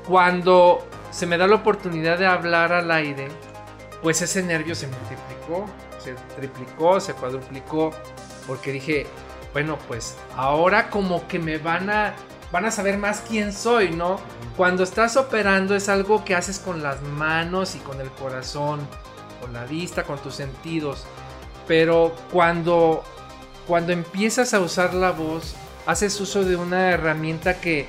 [0.08, 3.28] cuando se me da la oportunidad de hablar al aire,
[4.02, 5.66] pues ese nervio se multiplicó,
[6.00, 7.92] se triplicó, se cuadruplicó,
[8.46, 9.08] porque dije,
[9.58, 12.14] bueno, pues ahora como que me van a
[12.52, 14.20] van a saber más quién soy, ¿no?
[14.56, 18.88] Cuando estás operando es algo que haces con las manos y con el corazón,
[19.42, 21.08] con la vista, con tus sentidos.
[21.68, 23.04] Pero cuando
[23.66, 25.56] cuando empiezas a usar la voz,
[25.88, 27.88] haces uso de una herramienta que,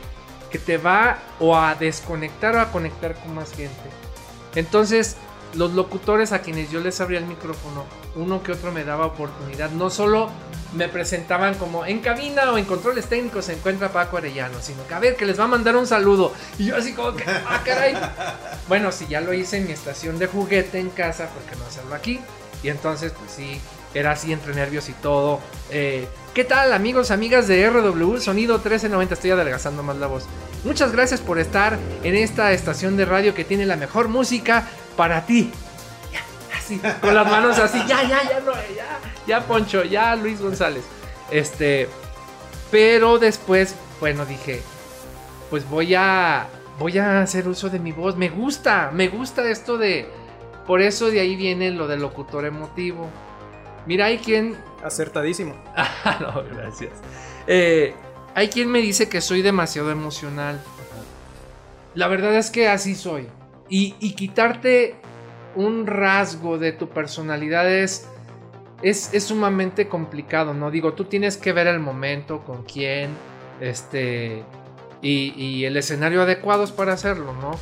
[0.50, 3.90] que te va o a desconectar o a conectar con más gente.
[4.54, 5.18] Entonces,
[5.54, 7.84] los locutores a quienes yo les abría el micrófono,
[8.16, 10.30] uno que otro me daba oportunidad, no solo
[10.74, 14.94] me presentaban como en cabina o en controles técnicos se encuentra Paco Arellano, sino que
[14.94, 16.32] a ver, que les va a mandar un saludo.
[16.58, 17.94] Y yo así como que, ah, caray.
[18.68, 21.64] Bueno, si ya lo hice en mi estación de juguete en casa, ¿por qué no
[21.64, 22.20] hacerlo aquí?
[22.62, 23.60] Y entonces, pues sí,
[23.94, 25.40] era así entre nervios y todo.
[25.70, 29.14] Eh, ¿Qué tal amigos, amigas de RW Sonido 1390?
[29.14, 30.24] Estoy adelgazando más la voz.
[30.64, 35.24] Muchas gracias por estar en esta estación de radio que tiene la mejor música para
[35.24, 35.50] ti.
[36.54, 40.84] así, con las manos así, ya, ya, ya, no, ya ya Poncho, ya Luis González.
[41.30, 41.88] Este,
[42.72, 44.62] pero después, bueno, dije,
[45.50, 48.16] pues voy a voy a hacer uso de mi voz.
[48.16, 50.08] Me gusta, me gusta esto de
[50.66, 53.08] por eso de ahí viene lo del locutor emotivo.
[53.86, 55.54] Mira, hay quien acertadísimo.
[56.20, 56.92] no, gracias.
[57.46, 57.94] Eh,
[58.34, 60.60] hay quien me dice que soy demasiado emocional.
[61.94, 63.28] La verdad es que así soy.
[63.68, 64.96] Y, y quitarte
[65.54, 68.08] un rasgo de tu personalidad es
[68.82, 70.70] es, sumamente complicado, ¿no?
[70.70, 73.10] Digo, tú tienes que ver el momento, con quién,
[73.60, 74.44] este,
[75.02, 77.52] y, el escenario adecuados para hacerlo, ¿no?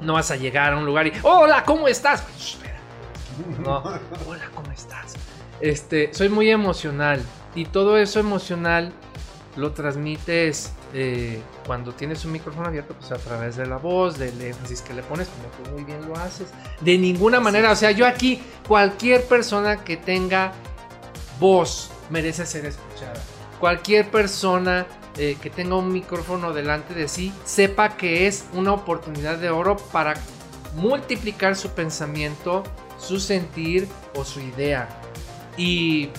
[0.00, 2.24] No vas a llegar a un lugar y, hola, ¿cómo estás?
[3.62, 3.78] No,
[4.26, 5.14] hola, ¿cómo estás?
[5.60, 7.22] Este, soy muy emocional
[7.54, 8.92] y todo eso emocional
[9.56, 14.40] lo transmites eh, cuando tienes un micrófono abierto, pues a través de la voz, del
[14.40, 16.48] énfasis que le pones, como tú muy bien lo haces.
[16.80, 20.52] De ninguna manera, o sea, yo aquí, cualquier persona que tenga
[21.38, 23.20] voz merece ser escuchada.
[23.60, 29.38] Cualquier persona eh, que tenga un micrófono delante de sí, sepa que es una oportunidad
[29.38, 30.14] de oro para
[30.76, 32.64] multiplicar su pensamiento,
[32.98, 34.88] su sentir o su idea.
[35.56, 36.10] Y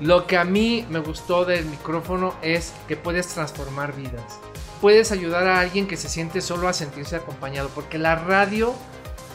[0.00, 4.40] lo que a mí me gustó del micrófono es que puedes transformar vidas.
[4.80, 8.74] Puedes ayudar a alguien que se siente solo a sentirse acompañado, porque la radio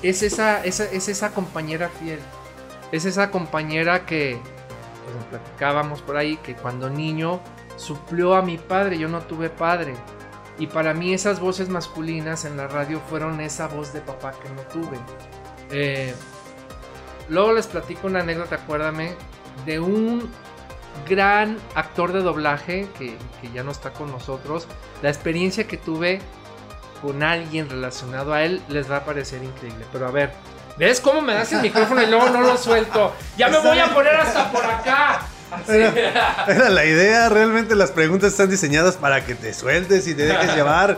[0.01, 2.19] es esa, es esa compañera fiel.
[2.91, 4.39] Es esa compañera que,
[5.03, 7.41] pues, platicábamos por ahí, que cuando niño
[7.77, 9.93] suplió a mi padre, yo no tuve padre.
[10.57, 14.49] Y para mí esas voces masculinas en la radio fueron esa voz de papá que
[14.49, 14.97] no tuve.
[15.69, 16.15] Eh,
[17.29, 19.13] luego les platico una anécdota, acuérdame,
[19.65, 20.29] de un
[21.07, 23.17] gran actor de doblaje que,
[23.53, 24.67] ya no está con nosotros.
[25.01, 26.19] La experiencia que tuve
[27.01, 29.85] con alguien relacionado a él les va a parecer increíble.
[29.91, 30.33] Pero a ver,
[30.77, 33.13] ¿ves cómo me das el micrófono y luego no lo suelto?
[33.37, 35.27] Ya me voy a poner hasta por acá.
[35.67, 40.55] Era, la idea, realmente las preguntas están diseñadas para que te sueltes y te dejes
[40.55, 40.97] llevar.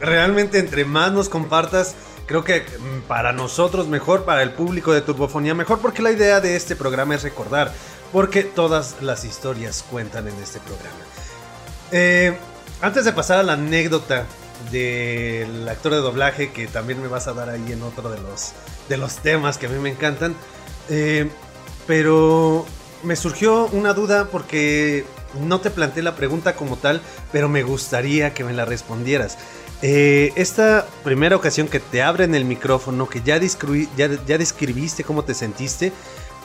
[0.00, 1.94] Realmente entre más nos compartas,
[2.26, 6.40] creo que mm, para nosotros mejor, para el público de Turbofonía mejor, porque la idea
[6.40, 7.72] de este programa es recordar
[8.12, 11.04] porque todas las historias cuentan en este programa.
[11.90, 12.36] Eh,
[12.80, 14.26] antes de pasar a la anécdota
[14.70, 18.52] del actor de doblaje, que también me vas a dar ahí en otro de los,
[18.88, 20.34] de los temas que a mí me encantan,
[20.88, 21.28] eh,
[21.86, 22.66] pero
[23.02, 25.04] me surgió una duda porque
[25.40, 27.00] no te planteé la pregunta como tal,
[27.32, 29.38] pero me gustaría que me la respondieras.
[29.80, 35.24] Eh, esta primera ocasión que te abren el micrófono, que ya, ya, ya describiste cómo
[35.24, 35.92] te sentiste,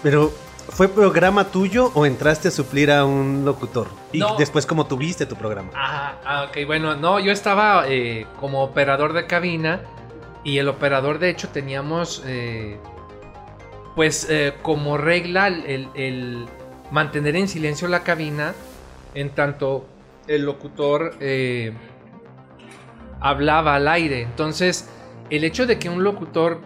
[0.01, 0.33] pero
[0.69, 3.87] ¿Fue programa tuyo o entraste a suplir a un locutor?
[4.11, 5.71] Y después, ¿cómo tuviste tu programa?
[5.73, 9.81] Ah, ok, bueno, no, yo estaba eh, como operador de cabina
[10.43, 12.77] y el operador, de hecho, teníamos, eh,
[13.95, 16.47] pues, eh, como regla el,
[16.91, 18.53] mantener en silencio la cabina
[19.13, 19.85] en tanto
[20.27, 21.15] el locutor
[23.19, 24.21] hablaba al aire.
[24.21, 24.89] Entonces,
[25.29, 26.61] el hecho de que un locutor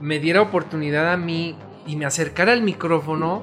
[0.00, 3.42] me diera oportunidad a mí y me acercara al micrófono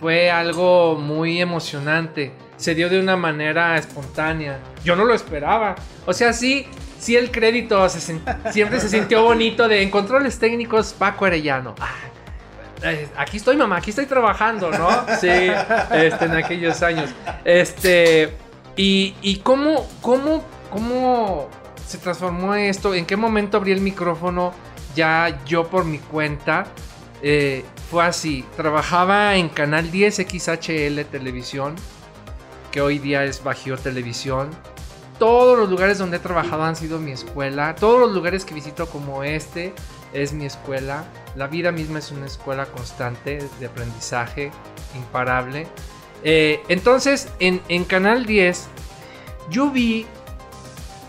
[0.00, 2.32] fue algo muy emocionante.
[2.56, 4.58] Se dio de una manera espontánea.
[4.84, 5.74] Yo no lo esperaba.
[6.06, 6.66] O sea, sí,
[6.98, 11.74] sí el crédito siempre se sintió bonito de en controles técnicos Paco Arellano.
[11.80, 11.94] Ah,
[12.82, 14.88] eh, aquí estoy, mamá, aquí estoy trabajando, ¿no?
[15.20, 15.28] Sí,
[15.92, 17.10] este, en aquellos años.
[17.44, 18.36] Este,
[18.76, 21.48] y, y cómo, cómo, cómo
[21.86, 24.52] se transformó esto, en qué momento abrí el micrófono
[24.94, 26.66] ya yo por mi cuenta
[27.26, 28.44] eh, fue así.
[28.54, 31.74] Trabajaba en Canal 10 XHL Televisión,
[32.70, 34.50] que hoy día es Bajío Televisión.
[35.18, 37.76] Todos los lugares donde he trabajado han sido mi escuela.
[37.76, 39.72] Todos los lugares que visito como este
[40.12, 41.06] es mi escuela.
[41.34, 44.50] La vida misma es una escuela constante de aprendizaje,
[44.94, 45.66] imparable.
[46.24, 48.66] Eh, entonces, en, Canal 10,
[49.48, 50.04] yo vi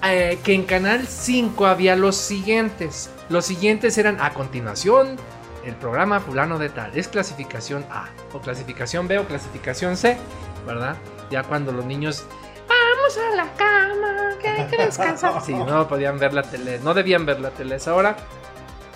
[0.01, 3.09] eh, que en Canal 5 había los siguientes.
[3.27, 5.17] Los siguientes eran a continuación
[5.65, 10.17] el programa fulano de tal es clasificación A o clasificación B o clasificación C,
[10.65, 10.95] ¿verdad?
[11.31, 12.25] Ya cuando los niños
[12.67, 15.41] vamos a la cama, que hay que descansar.
[15.45, 18.15] Sí, no podían ver la tele, no debían ver la tele esa hora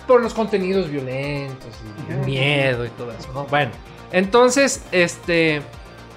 [0.06, 1.74] por los contenidos violentos
[2.08, 3.44] y miedo y todo eso, ¿no?
[3.46, 3.72] Bueno,
[4.12, 5.62] entonces, este,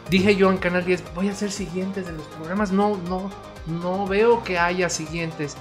[0.10, 3.32] dije yo en Canal 10, voy a hacer siguientes de los programas, no, no,
[3.68, 5.56] no veo que haya siguientes.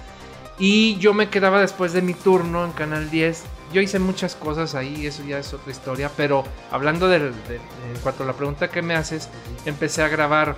[0.58, 4.74] Y yo me quedaba después de mi turno en Canal 10 yo hice muchas cosas
[4.74, 7.32] ahí, eso ya es otra historia, pero hablando de, en
[8.02, 9.28] cuanto a la pregunta que me haces,
[9.64, 10.56] empecé a grabar.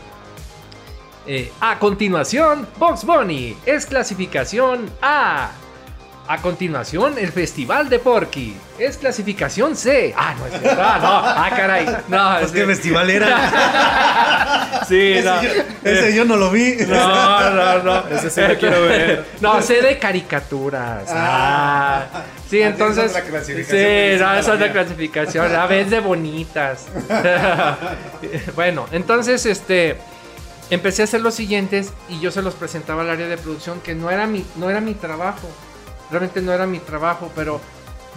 [1.26, 5.52] Eh, a continuación, Box Bunny es clasificación A.
[6.26, 8.56] A continuación, el Festival de Porky.
[8.78, 10.14] Es clasificación C.
[10.16, 11.08] Ah, no es verdad, no.
[11.10, 11.86] Ah, caray.
[12.08, 14.80] No, pues ¿Qué festival era?
[14.88, 15.42] sí, ese no.
[15.42, 15.50] Yo,
[15.84, 16.76] ese yo no lo vi.
[16.88, 18.08] No, no, no.
[18.10, 19.26] Ese sí lo quiero ver.
[19.42, 21.04] No, C de caricaturas.
[21.10, 22.06] Ah.
[22.48, 23.12] Sí, ah, entonces.
[23.12, 23.52] sí,
[24.18, 25.54] no, esa es la clasificación.
[25.54, 26.86] A veces de bonitas.
[28.54, 29.98] bueno, entonces, este.
[30.70, 33.94] Empecé a hacer los siguientes y yo se los presentaba al área de producción que
[33.94, 35.50] no era mi, no era mi trabajo
[36.10, 37.60] Realmente no era mi trabajo, pero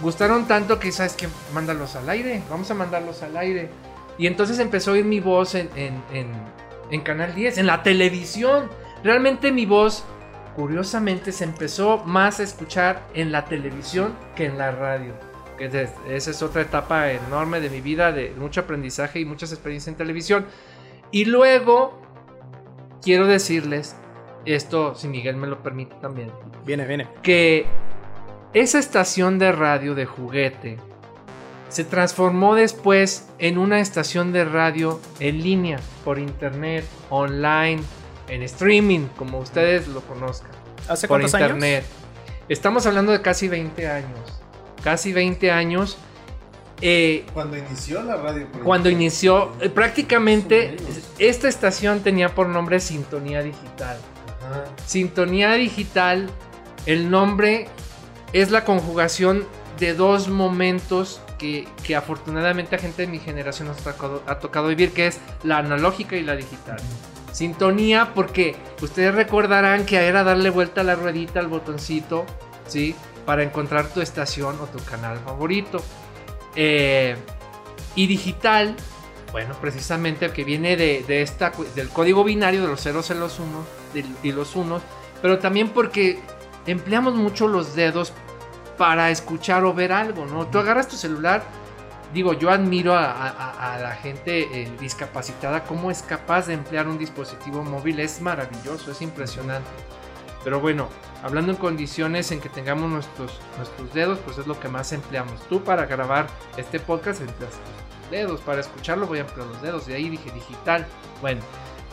[0.00, 3.70] gustaron tanto que, ¿sabes que Mándalos al aire, vamos a mandarlos al aire.
[4.18, 6.02] Y entonces empezó a oír mi voz en, en,
[6.90, 8.68] en, Canal 10, en la televisión.
[9.04, 10.04] Realmente mi voz,
[10.56, 15.14] curiosamente se empezó más a escuchar en la televisión que en la radio.
[15.58, 19.96] Esa es otra etapa enorme de mi vida, de mucho aprendizaje y muchas experiencias en
[19.96, 20.46] televisión.
[21.10, 22.00] Y luego,
[23.02, 23.96] quiero decirles,
[24.54, 26.30] esto, si Miguel me lo permite también.
[26.64, 27.08] Viene, viene.
[27.22, 27.66] Que
[28.54, 30.78] esa estación de radio de juguete
[31.68, 37.82] se transformó después en una estación de radio en línea, por internet, online,
[38.28, 40.50] en streaming, como ustedes lo conozcan.
[40.88, 41.84] ¿Hace por cuántos internet.
[42.48, 44.40] Estamos hablando de casi 20 años.
[44.82, 45.98] Casi 20 años.
[46.80, 48.46] Eh, cuando inició la radio.
[48.64, 50.76] Cuando inició, eh, prácticamente
[51.18, 53.98] esta estación tenía por nombre Sintonía Digital.
[54.86, 56.28] Sintonía Digital,
[56.86, 57.68] el nombre
[58.32, 59.46] es la conjugación
[59.78, 65.06] de dos momentos que, afortunadamente a gente de mi generación nos ha tocado, vivir, que
[65.06, 66.78] es la analógica y la digital.
[67.32, 72.26] Sintonía porque ustedes recordarán que era darle vuelta a la ruedita al botoncito,
[72.66, 72.94] ¿sí?
[73.24, 75.82] Para encontrar tu estación o tu canal favorito.
[76.56, 77.16] Eh,
[77.94, 78.74] y digital,
[79.30, 83.66] bueno, precisamente que viene de, esta, del código binario de los ceros y los unos,
[84.22, 84.82] y los unos,
[85.22, 86.20] pero también porque
[86.66, 88.12] empleamos mucho los dedos
[88.76, 90.46] para escuchar o ver algo, ¿no?
[90.46, 91.42] Tú agarras tu celular,
[92.14, 97.62] digo, yo admiro a, la gente eh, discapacitada, cómo es capaz de emplear un dispositivo
[97.64, 99.68] móvil, es maravilloso, es impresionante.
[100.44, 100.88] Pero bueno,
[101.22, 105.40] hablando en condiciones en que tengamos nuestros, nuestros dedos, pues es lo que más empleamos.
[105.48, 109.86] Tú para grabar este podcast empleas tus dedos, para escucharlo voy a emplear los dedos,
[109.86, 110.86] de ahí dije digital.
[111.20, 111.40] Bueno,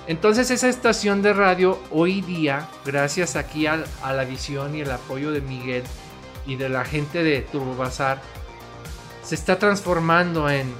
[0.08, 5.32] entonces esa estación de radio hoy día, gracias aquí a, la visión y el apoyo
[5.32, 5.84] de Miguel,
[6.46, 8.22] y de la gente de Turbo Bazar
[9.24, 10.72] se está transformando en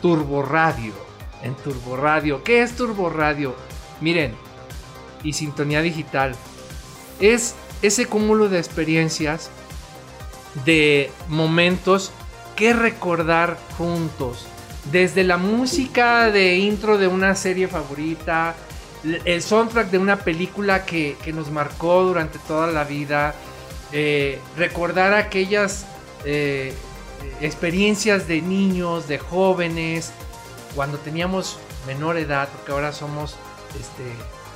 [0.00, 0.92] Turbo Radio.
[1.42, 2.44] En Turbo Radio.
[2.44, 3.56] ¿Qué es Turbo Radio?
[4.00, 4.34] Miren,
[5.24, 6.36] y sintonía digital.
[7.18, 9.50] Es ese cúmulo de experiencias,
[10.64, 12.12] de momentos
[12.54, 14.46] que recordar juntos.
[14.92, 18.54] Desde la música de intro de una serie favorita,
[19.24, 23.34] el soundtrack de una película que, que nos marcó durante toda la vida,
[23.92, 25.86] eh, recordar aquellas
[26.24, 26.72] eh,
[27.40, 30.12] experiencias de niños, de jóvenes,
[30.74, 33.36] cuando teníamos menor edad, porque ahora somos
[33.78, 34.04] este,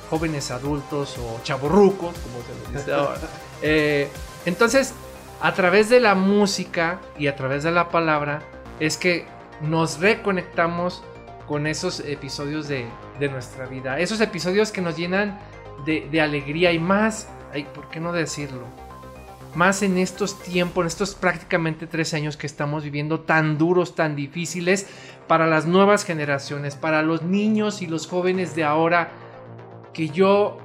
[0.09, 3.19] jóvenes adultos o chaborrucos, como se les dice ahora.
[3.61, 4.09] Eh,
[4.45, 4.93] entonces,
[5.41, 8.41] a través de la música y a través de la palabra,
[8.81, 9.25] es que
[9.61, 11.03] nos reconectamos
[11.47, 12.87] con esos episodios de,
[13.29, 13.99] nuestra vida.
[13.99, 15.39] Esos episodios que nos llenan
[15.85, 17.29] de, de alegría y más,
[17.73, 18.65] ¿por qué no decirlo?
[19.55, 24.15] más en estos tiempos, en estos prácticamente tres años que estamos viviendo tan duros, tan
[24.15, 24.87] difíciles
[25.27, 29.11] para las nuevas generaciones, para los niños y los jóvenes de ahora,
[29.93, 30.57] que yo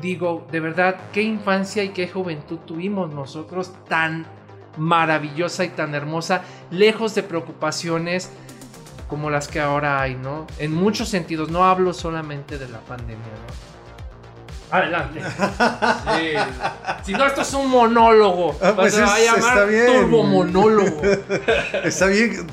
[0.00, 4.26] digo, de verdad, qué infancia y qué juventud tuvimos nosotros tan
[4.76, 8.30] maravillosa y tan hermosa, lejos de preocupaciones
[9.08, 10.46] como las que ahora hay, ¿no?
[10.58, 13.70] En muchos sentidos, no hablo solamente de la pandemia, ¿no?
[14.70, 15.20] Adelante.
[17.02, 18.56] Si no, esto es un monólogo.
[18.62, 19.86] Ah, pues se va a llamar está bien.
[19.86, 21.00] turbo monólogo.
[21.84, 22.46] está bien.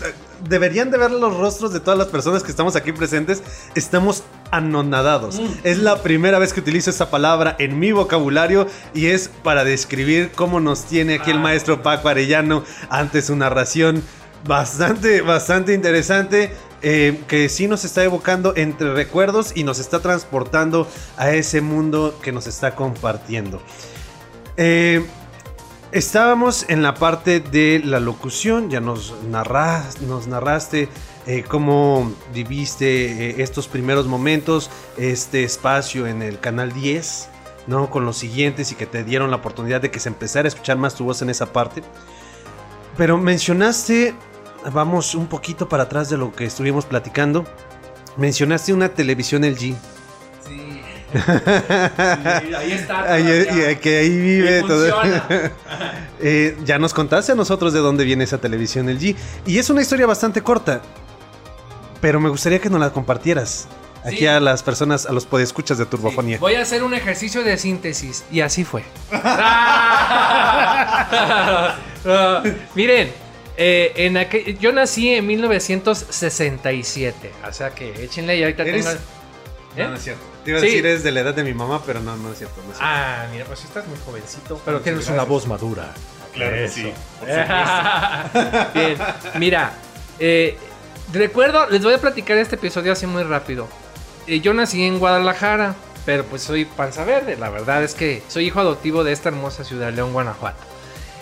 [0.47, 3.43] Deberían de ver los rostros de todas las personas que estamos aquí presentes.
[3.75, 5.39] Estamos anonadados.
[5.39, 5.47] Mm.
[5.63, 10.31] Es la primera vez que utilizo esa palabra en mi vocabulario y es para describir
[10.33, 11.41] cómo nos tiene aquí el ah.
[11.41, 14.03] maestro Paco Arellano ante su narración
[14.45, 16.51] bastante, bastante interesante.
[16.83, 22.19] Eh, que sí nos está evocando entre recuerdos y nos está transportando a ese mundo
[22.21, 23.59] que nos está compartiendo.
[24.57, 25.03] Eh,
[25.91, 30.89] estábamos en la parte de la locución, ya nos, nos narraste
[31.27, 37.29] eh, cómo viviste estos primeros momentos, este espacio en el canal 10,
[37.67, 37.89] ¿no?
[37.89, 40.77] Con los siguientes y que te dieron la oportunidad de que se empezara a escuchar
[40.77, 41.83] más tu voz en esa parte.
[42.95, 44.15] Pero mencionaste
[44.71, 47.45] vamos un poquito para atrás de lo que estuvimos platicando.
[48.15, 49.59] Mencionaste una televisión LG.
[49.59, 49.75] Sí.
[50.47, 50.81] sí
[52.55, 53.03] ahí está.
[53.13, 54.85] Ahí, que ahí vive todo.
[56.19, 59.15] eh, ya nos contaste a nosotros de dónde viene esa televisión LG.
[59.45, 60.81] Y es una historia bastante corta.
[62.01, 63.67] Pero me gustaría que nos la compartieras.
[64.03, 66.37] Aquí a las personas, a los podescuchas de Turbofonía.
[66.39, 68.23] Voy a hacer un ejercicio de síntesis.
[68.31, 68.83] Y así fue.
[72.75, 73.11] miren,
[73.57, 74.15] eh, en
[74.59, 78.87] yo nací en 1967, o sea que échenle y ahorita tengo...
[78.87, 79.87] No, ¿Eh?
[79.87, 80.21] no es cierto.
[80.43, 82.37] Te iba a decir es de la edad de mi mamá, pero no, no es
[82.37, 82.61] cierto.
[82.79, 84.61] Ah, mira, pues estás muy jovencito.
[84.63, 85.93] Pero tienes una voz madura.
[86.33, 86.93] Claro que sí.
[88.73, 88.97] Bien,
[89.39, 89.71] mira,
[90.19, 90.57] eh,
[91.13, 93.67] recuerdo, les voy a platicar este episodio así muy rápido.
[94.27, 97.35] yo nací en Guadalajara, pero pues soy panza verde.
[97.37, 100.63] La verdad es que soy hijo adoptivo de esta hermosa ciudad, León, Guanajuato.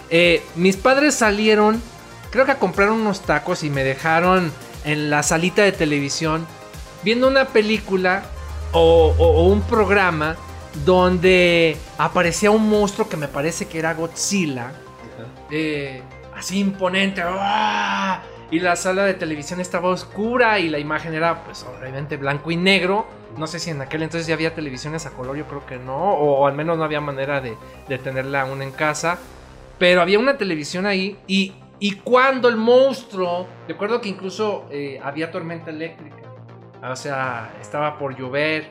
[0.09, 1.81] Eh, mis padres salieron,
[2.29, 4.51] creo que a comprar unos tacos y me dejaron
[4.83, 6.45] en la salita de televisión
[7.03, 8.23] viendo una película
[8.71, 10.35] o, un programa
[10.85, 14.71] donde aparecía un monstruo que me parece que era Godzilla.
[15.49, 16.03] Eh,
[16.35, 17.23] así imponente.
[17.25, 18.21] ¡ah!
[18.51, 22.57] Y la sala de televisión estaba oscura y la imagen era, pues, obviamente blanco y
[22.57, 23.07] negro.
[23.37, 26.13] No sé si en aquel entonces ya había televisiones a color, yo creo que no.
[26.13, 27.57] O, al menos no había manera de,
[27.97, 29.17] tenerla aún en casa.
[29.79, 35.31] Pero había una televisión ahí y, y cuando el monstruo, recuerdo que incluso eh, había
[35.31, 36.15] tormenta eléctrica.
[36.83, 38.69] O sea, estaba por llover.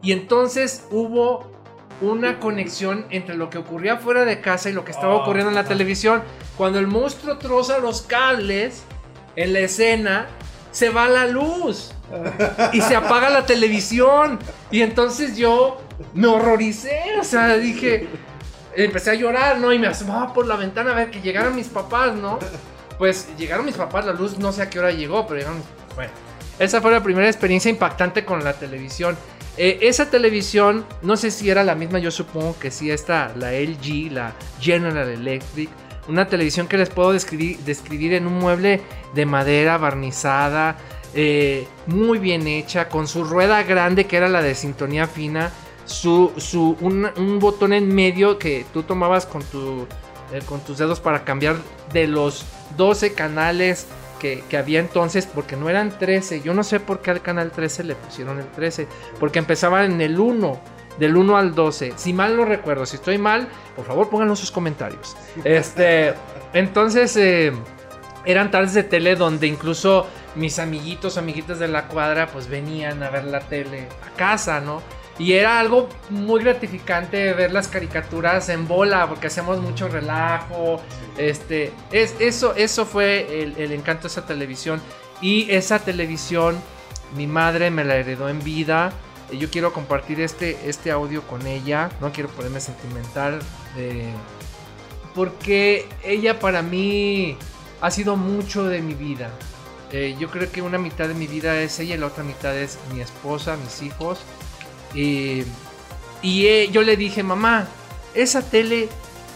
[0.00, 1.52] Y entonces hubo
[2.00, 5.54] una conexión entre lo que ocurría fuera de casa y lo que estaba ocurriendo en
[5.54, 6.22] la televisión.
[6.56, 8.84] Cuando el monstruo troza los cables
[9.36, 10.26] en la escena,
[10.70, 11.92] se va la luz
[12.72, 14.38] y se apaga la televisión.
[14.70, 15.80] Y entonces yo
[16.14, 18.08] me horroricé, o sea, dije,
[18.74, 19.72] empecé a llorar, ¿no?
[19.72, 22.38] Y me asomaba por la ventana a ver que llegaran mis papás, ¿no?
[22.98, 25.62] Pues llegaron mis papás, la luz no sé a qué hora llegó, pero llegaron.
[25.94, 26.12] Bueno,
[26.58, 29.16] esa fue la primera experiencia impactante con la televisión.
[29.56, 33.52] Eh, esa televisión, no sé si era la misma, yo supongo que sí, esta, la
[33.52, 35.68] LG, la General Electric.
[36.08, 38.80] Una televisión que les puedo describir, describir en un mueble
[39.14, 40.76] de madera barnizada,
[41.14, 45.52] eh, muy bien hecha, con su rueda grande que era la de sintonía fina,
[45.84, 49.86] su, su, un, botón en medio que tú tomabas con, tu,
[50.32, 51.56] eh, con tus dedos para cambiar
[51.92, 52.44] de los
[52.76, 53.86] 12 canales
[54.48, 56.42] que, había entonces, porque no eran 13.
[56.42, 58.86] Yo no sé por qué al canal 13 le pusieron el 13,
[59.18, 60.60] porque empezaba en el 1,
[60.98, 61.94] del 1 al 12.
[61.96, 65.16] Si mal no recuerdo, si estoy mal, por favor pónganlo en sus comentarios.
[65.44, 66.14] Este,
[66.52, 67.52] entonces, eh,
[68.24, 73.10] eran tardes de tele donde incluso mis amiguitos, amiguitas de la cuadra, pues venían a
[73.10, 74.82] ver la tele a casa, ¿no?
[75.18, 80.80] Y era algo muy gratificante ver las caricaturas en bola, porque hacíamos mucho relajo.
[81.18, 84.80] Este, es, eso, eso fue el, encanto de esa televisión.
[85.20, 86.56] Y esa televisión,
[87.14, 88.92] mi madre me la heredó en vida.
[89.32, 91.90] Y yo quiero compartir este, este audio con ella.
[92.00, 93.40] No quiero ponerme sentimental.
[95.14, 97.36] porque ella para mí
[97.80, 99.30] ha sido mucho de mi vida.
[99.90, 102.56] Eh, yo creo que una mitad de mi vida es ella y la otra mitad
[102.56, 104.20] es mi esposa, mis hijos.
[104.94, 105.44] y
[106.46, 107.66] eh, yo le dije, mamá,
[108.14, 108.88] esa tele,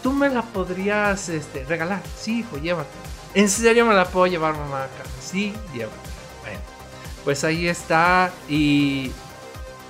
[0.02, 2.02] tú me la podrías este, regalar.
[2.16, 2.90] Sí, hijo, llévate.
[3.34, 4.86] ¿En serio me la puedo llevar, mamá?
[5.20, 5.96] Sí, llévate.
[6.42, 6.60] Bueno,
[7.24, 8.32] pues ahí está.
[8.48, 9.12] Y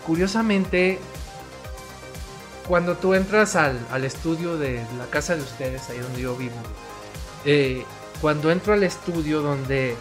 [0.06, 0.98] curiosamente,
[2.68, 6.54] cuando tú entras al, estudio de la casa de ustedes, ahí donde yo vivo,
[7.44, 7.84] eh,
[8.20, 9.96] cuando entro al estudio donde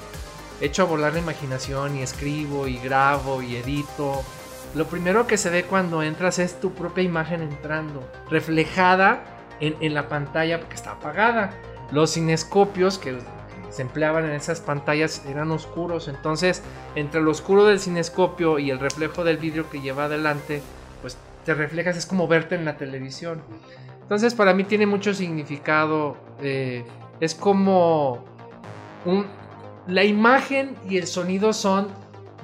[0.62, 4.24] echo a volar la imaginación y escribo y grabo y edito.
[4.74, 9.24] Lo primero que se ve cuando entras es tu propia imagen entrando, reflejada
[9.60, 11.54] en, la pantalla porque está apagada.
[11.92, 13.18] Los cinescopios que
[13.76, 16.64] se empleaban en esas pantallas eran oscuros, entonces
[16.96, 20.62] entre lo oscuro del cinescopio y el reflejo del vidrio que lleva adelante,
[21.02, 23.42] pues te reflejas, es como verte en la televisión.
[24.02, 26.86] Entonces para mí tiene mucho significado, eh,
[27.20, 28.24] es como
[29.04, 29.26] un,
[29.88, 31.88] la imagen y el sonido son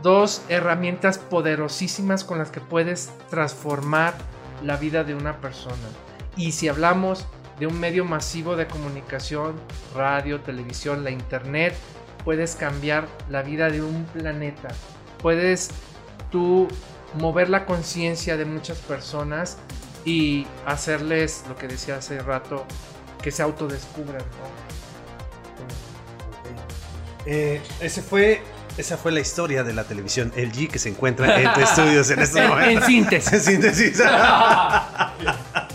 [0.03, 4.15] dos herramientas poderosísimas con las que puedes transformar
[4.65, 5.77] la vida de una persona.
[6.35, 7.25] Y si hablamos
[7.59, 9.55] de un medio masivo de comunicación,
[9.95, 11.75] radio, televisión, la internet,
[12.23, 14.69] puedes cambiar la vida de un planeta.
[15.21, 15.69] Puedes
[16.31, 16.67] tú
[17.15, 19.57] mover la conciencia de muchas personas
[20.05, 22.65] y hacerles lo que decía hace rato,
[23.21, 24.23] que se autodescubran.
[27.25, 28.41] Eh, ese fue,
[28.77, 32.41] esa fue la historia de la televisión LG que se encuentra en estudios en estos
[32.49, 32.83] momentos.
[32.83, 33.33] En síntesis.
[33.33, 34.01] en síntesis.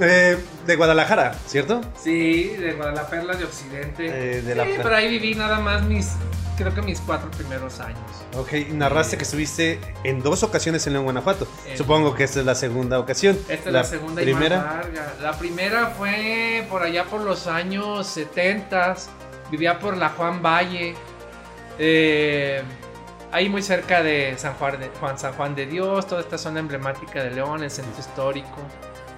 [0.00, 1.80] Eh, de Guadalajara, ¿cierto?
[2.00, 4.06] Sí, de Guadalajara de Occidente.
[4.06, 6.12] Eh, de la sí, pero ahí viví nada más mis,
[6.56, 7.98] creo que mis cuatro primeros años.
[8.36, 11.46] Ok, narraste que estuviste en dos ocasiones en León, Guanajuato.
[11.76, 13.38] Supongo que esta es la segunda ocasión.
[13.48, 14.56] Esta es la, segunda primera?
[14.56, 15.14] y más larga.
[15.22, 18.96] La primera fue por allá por los años 70
[19.50, 20.94] vivía por la Juan Valle,
[21.78, 22.62] eh,
[23.32, 26.60] ahí muy cerca de San Juan, de Juan, San Juan de Dios, toda esta zona
[26.60, 28.56] emblemática de León, el centro histórico.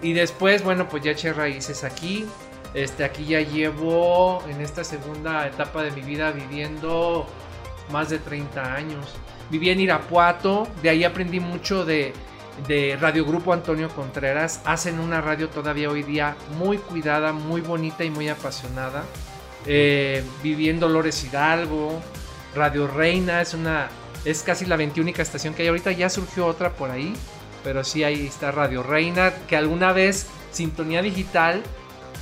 [0.03, 2.27] Y después, bueno, pues ya eché raíces aquí.
[2.75, 7.27] Este, aquí ya llevo en esta segunda etapa de mi vida viviendo
[7.91, 9.15] más de 30 años.
[9.51, 12.13] Viví en Irapuato, de ahí aprendí mucho de,
[12.67, 14.61] de Radio Grupo Antonio Contreras.
[14.65, 19.05] Hacen una radio todavía hoy día muy cuidada, muy bonita y muy apasionada.
[19.65, 22.01] Eh, viví en Dolores Hidalgo,
[22.55, 23.89] Radio Reina es una
[24.27, 27.15] es casi la 21 estación que hay ahorita, ya surgió otra por ahí.
[27.67, 31.65] Pero sí ahí está Radio Reina, que alguna vez Sintonía Digital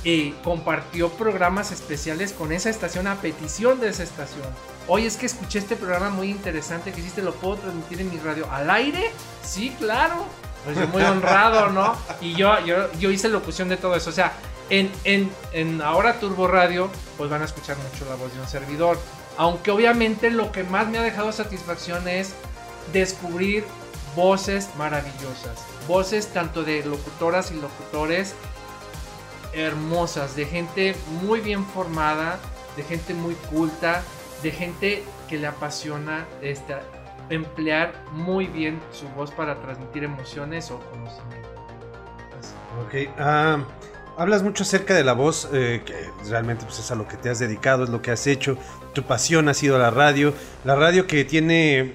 [0.03, 4.47] eh, compartió programas especiales con esa estación a petición de esa estación.
[4.87, 8.17] Oye, es que escuché este programa muy interesante que hiciste, ¿lo puedo transmitir en mi
[8.17, 9.11] radio al aire?
[9.43, 10.25] Sí, claro.
[10.63, 11.95] Pues yo muy honrado, ¿no?
[12.21, 14.09] Y yo, yo, yo hice locución de todo eso.
[14.09, 14.33] O sea,
[14.71, 18.47] en, en, en ahora Turbo Radio, pues van a escuchar mucho la voz de un
[18.47, 18.97] servidor.
[19.37, 22.33] Aunque obviamente lo que más me ha dejado satisfacción es
[22.91, 23.63] descubrir
[24.15, 25.65] voces maravillosas.
[25.87, 28.35] Voces tanto de locutoras y locutores
[29.53, 32.39] hermosas, de gente muy bien formada,
[32.75, 34.03] de gente muy culta,
[34.43, 36.75] de gente que le apasiona este,
[37.29, 41.49] emplear muy bien su voz para transmitir emociones o conocimiento.
[42.85, 43.59] Ok, ah,
[44.17, 47.29] hablas mucho acerca de la voz, eh, que realmente pues, es a lo que te
[47.29, 48.57] has dedicado, es lo que has hecho,
[48.93, 51.93] tu pasión ha sido la radio, la radio que tiene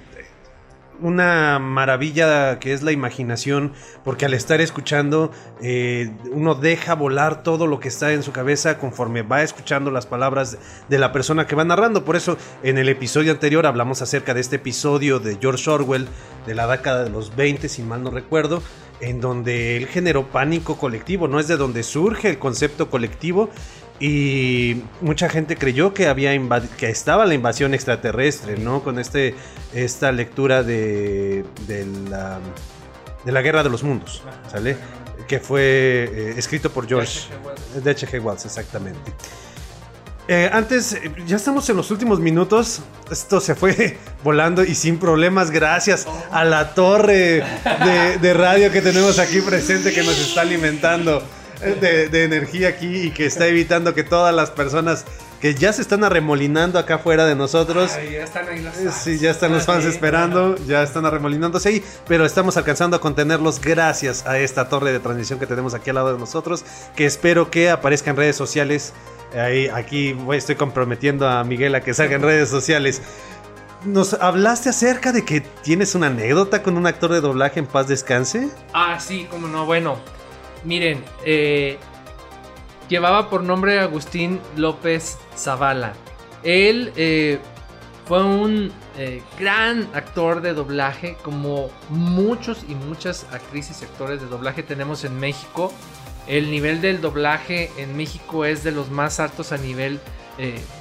[1.01, 3.73] una maravilla que es la imaginación,
[4.03, 5.31] porque al estar escuchando
[5.61, 10.05] eh, uno deja volar todo lo que está en su cabeza conforme va escuchando las
[10.05, 10.57] palabras
[10.89, 12.05] de la persona que va narrando.
[12.05, 16.07] Por eso en el episodio anterior hablamos acerca de este episodio de George Orwell
[16.45, 18.61] de la década de los 20, si mal no recuerdo,
[19.01, 23.49] en donde él generó pánico colectivo, no es de donde surge el concepto colectivo
[24.01, 26.31] y mucha gente creyó que había
[26.75, 28.83] que estaba la invasión extraterrestre, ¿no?
[28.83, 29.35] Con este
[29.75, 32.39] esta lectura de, de, la,
[33.23, 34.75] de la Guerra de los Mundos, ¿sale?
[35.27, 37.29] Que fue eh, escrito por George
[37.75, 38.19] de H.G.
[38.23, 39.13] Wells, exactamente.
[40.27, 40.97] Eh, antes,
[41.27, 42.81] ya estamos en los últimos minutos.
[43.11, 47.43] Esto se fue volando y sin problemas, gracias a la torre
[47.85, 51.21] de, de radio que tenemos aquí presente que nos está alimentando
[51.61, 55.05] de, energía aquí y que está evitando que todas las personas
[55.39, 57.91] que ya se están arremolinando acá afuera de nosotros.
[58.11, 62.57] ya están ahí Sí, ya están los fans esperando, ya están arremolinándose ahí, pero estamos
[62.57, 66.19] alcanzando a contenerlos gracias a esta torre de transmisión que tenemos aquí al lado de
[66.19, 66.63] nosotros,
[66.95, 68.93] que espero que aparezca en redes sociales.
[69.35, 73.01] Ahí, aquí estoy comprometiendo a Miguel a que salga en redes sociales.
[73.83, 77.87] Nos hablaste acerca de que tienes una anécdota con un actor de doblaje en paz
[77.87, 78.49] descanse.
[78.73, 79.97] Ah, sí, como no, bueno.
[80.63, 81.77] Miren, eh,
[82.87, 85.93] llevaba por nombre Agustín López Zavala.
[86.43, 87.39] Él eh,
[88.07, 94.27] fue un eh, gran actor de doblaje, como muchos y muchas actrices y actores de
[94.27, 95.73] doblaje tenemos en México.
[96.27, 99.99] El nivel del doblaje en México es de los más altos a nivel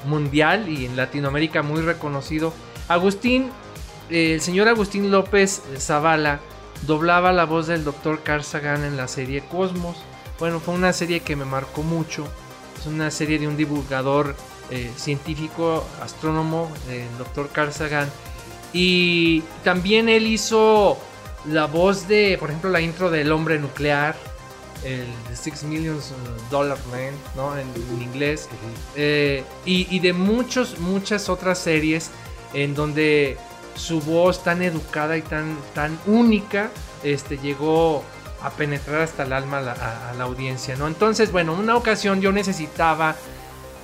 [0.07, 2.55] mundial y en Latinoamérica muy reconocido.
[2.89, 3.51] Agustín,
[4.09, 6.41] el señor Agustín López Zavala,
[6.87, 8.22] doblaba la voz del Dr.
[8.22, 9.97] Carl Sagan en la serie Cosmos.
[10.39, 12.26] Bueno, fue una serie que me marcó mucho.
[12.78, 14.35] Es una serie de un divulgador
[14.70, 17.51] eh, científico, astrónomo, el Dr.
[17.51, 18.09] Carl Sagan.
[18.72, 20.97] Y también él hizo
[21.49, 24.16] la voz de, por ejemplo, la intro del hombre nuclear,
[24.85, 25.07] el
[25.37, 26.12] Six Millions
[26.51, 27.57] Dollar Man, ¿no?
[27.59, 27.66] En,
[28.01, 28.49] inglés.
[28.97, 32.11] Eh, y, y, de muchos, muchas otras series
[32.55, 33.37] en donde
[33.81, 36.70] su voz tan educada y tan, tan única
[37.03, 38.05] este, llegó
[38.43, 40.87] a penetrar hasta el alma a la, audiencia, ¿no?
[40.87, 43.16] Entonces, bueno, una ocasión yo necesitaba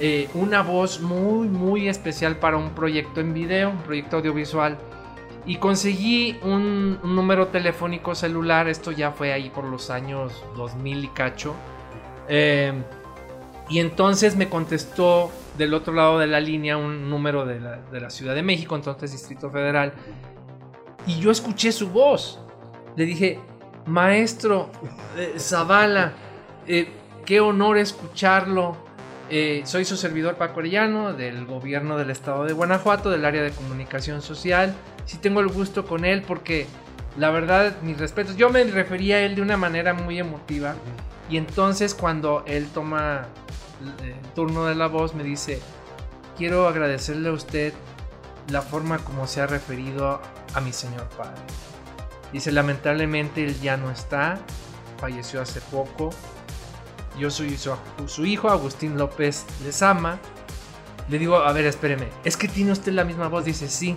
[0.00, 4.78] eh, una voz muy, muy especial para un proyecto en video, un proyecto audiovisual.
[5.46, 11.08] Y conseguí un, número telefónico celular, esto ya fue ahí por los años 2000 y
[11.08, 11.54] cacho.
[12.28, 12.72] Eh,
[13.68, 18.34] y entonces me contestó del otro lado de la línea un número de la, Ciudad
[18.34, 19.92] de México, entonces Distrito Federal.
[21.06, 22.40] Y yo escuché su voz.
[22.96, 23.40] Le dije,
[23.86, 24.70] maestro
[25.16, 26.12] eh, Zavala,
[26.66, 26.88] eh,
[27.24, 28.76] qué honor escucharlo.
[29.28, 34.22] Eh, soy su servidor Paco del gobierno del estado de Guanajuato, del área de comunicación
[34.22, 34.74] social.
[35.04, 36.66] Sí tengo el gusto con él porque
[37.16, 38.36] la verdad, mis respetos.
[38.36, 40.74] Yo me refería a él de una manera muy emotiva.
[41.28, 43.26] Y entonces cuando él toma
[44.02, 45.60] el turno de la voz me dice,
[46.36, 47.72] quiero agradecerle a usted
[48.50, 50.20] la forma como se ha referido
[50.54, 51.40] a mi señor padre.
[52.32, 54.38] Dice, lamentablemente él ya no está,
[54.98, 56.10] falleció hace poco.
[57.18, 57.56] Yo soy
[58.06, 60.18] su, hijo, Agustín López Lezama.
[61.08, 63.44] Le digo, a ver, espéreme, ¿es que tiene usted la misma voz?
[63.44, 63.96] Dice, sí.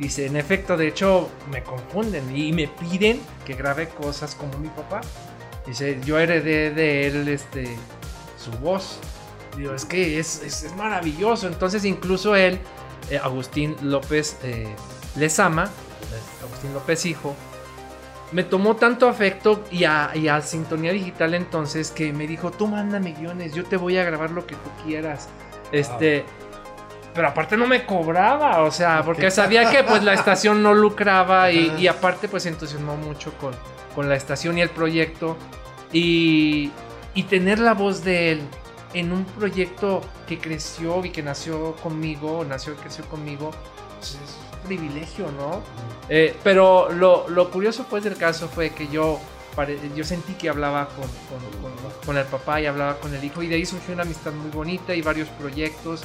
[0.00, 4.68] Dice, en efecto, de hecho, me confunden y me piden que grabe cosas como mi
[4.68, 5.02] papá.
[5.66, 7.76] Dice, yo heredé de él este,
[8.42, 8.98] su voz.
[9.58, 11.48] Digo, es que es, maravilloso.
[11.48, 12.58] Entonces, incluso él,
[13.10, 14.74] eh, Agustín López eh,
[15.16, 15.68] Lezama,
[16.42, 17.36] Agustín López hijo,
[18.32, 23.52] me tomó tanto afecto y a, Sintonía Digital entonces que me dijo, tú mándame guiones,
[23.52, 25.28] yo te voy a grabar lo que tú quieras.
[25.72, 26.24] Este,
[27.14, 31.50] pero aparte no me cobraba, o sea, porque sabía que pues la estación no lucraba
[31.50, 33.52] y, aparte pues se entusiasmó mucho con,
[33.94, 35.36] con, la estación y el proyecto.
[35.92, 36.70] Y,
[37.14, 38.42] y tener la voz de él
[38.94, 43.50] en un proyecto que creció y que nació conmigo, nació y creció conmigo,
[43.98, 45.62] pues, es un privilegio, ¿no?
[46.08, 49.20] Eh, pero lo, lo, curioso pues del caso fue que yo,
[49.94, 53.48] yo sentí que hablaba con, con, con, el papá y hablaba con el hijo y
[53.48, 56.02] de ahí surgió una amistad muy bonita y varios proyectos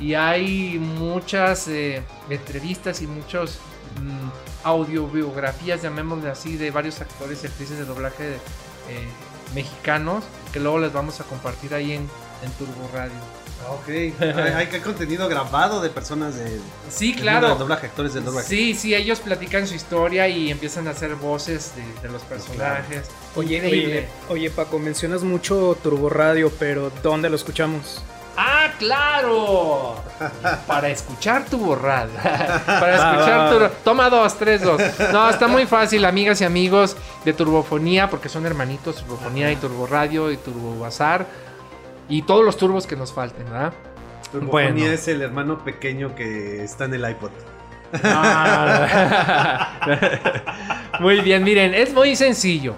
[0.00, 3.58] y hay muchas eh, entrevistas y muchos
[4.00, 8.34] mm, audiobiografías, llamémosle así, de varios actores y actrices de doblaje
[8.88, 9.08] eh,
[9.54, 12.08] mexicanos que luego les vamos a compartir ahí en,
[12.42, 13.14] en Turbo Radio.
[13.62, 16.60] Ah, ok, hay, hay, contenido grabado de personas de.
[16.90, 17.54] Sí, claro.
[17.54, 18.48] doblaje, actores del doblaje.
[18.48, 21.72] Sí, sí, ellos platican su historia y empiezan a hacer voces
[22.02, 23.08] de, los personajes.
[23.36, 28.02] Oye, oye, oye, Paco, mencionas mucho Turbo Radio, pero ¿dónde lo escuchamos?
[28.36, 29.96] ¡Ah, claro!
[30.66, 32.62] Para escuchar tu borrada.
[32.66, 33.76] Para escuchar tu.
[33.84, 34.80] Toma dos, tres, dos.
[35.12, 39.86] No, está muy fácil, amigas y amigos de Turbofonía, porque son hermanitos, Turbofonía y Turbo
[39.86, 41.26] Radio y Turbo Bazar.
[42.08, 43.72] Y todos los turbos que nos falten, ¿verdad?
[44.32, 47.30] Turbofonía es el hermano pequeño que está en el iPod.
[48.02, 49.70] Ah.
[51.00, 52.74] muy bien, miren, es muy sencillo.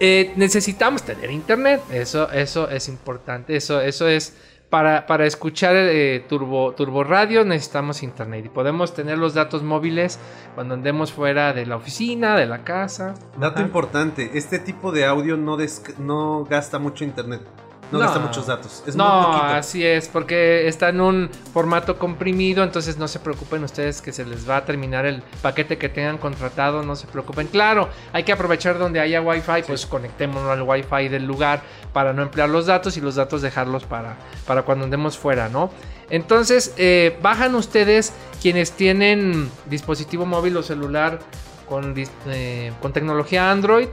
[0.00, 1.82] Eh, necesitamos tener internet.
[1.90, 3.56] Eso, eso es importante.
[3.56, 4.36] Eso, eso es.
[4.70, 10.18] Para, para escuchar eh, turbo, turbo radio necesitamos internet y podemos tener los datos móviles
[10.54, 13.12] cuando andemos fuera de la oficina, de la casa.
[13.38, 15.58] Dato importante, este tipo de audio no,
[15.98, 17.42] no gasta mucho internet.
[17.92, 18.82] No, gasta muchos datos.
[18.86, 24.00] Es no, así es, porque está en un formato comprimido, entonces no se preocupen ustedes
[24.00, 27.48] que se les va a terminar el paquete que tengan contratado, no se preocupen.
[27.48, 31.62] Claro, hay que aprovechar donde haya wifi, pues conectémonos al wifi del lugar
[31.92, 34.16] para no emplear los datos y los datos dejarlos para,
[34.46, 35.70] para cuando andemos fuera, ¿no?
[36.10, 41.20] Entonces, eh, bajan ustedes quienes tienen dispositivo móvil o celular
[41.68, 41.94] con,
[42.26, 43.88] eh, con tecnología Android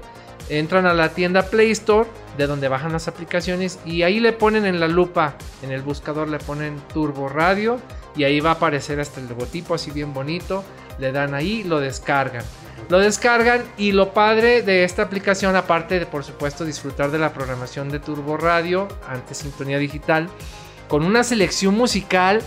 [0.49, 4.65] entran a la tienda Play Store, de donde bajan las aplicaciones, y ahí le ponen
[4.65, 7.79] en la lupa, en el buscador le ponen Turbo Radio,
[8.15, 10.63] y ahí va a aparecer hasta el logotipo así bien bonito,
[10.97, 12.43] le dan ahí, lo descargan.
[12.89, 17.33] Lo descargan y lo padre de esta aplicación, aparte de por supuesto disfrutar de la
[17.33, 20.27] programación de Turbo Radio, ante Sintonía Digital,
[20.87, 22.41] con una selección musical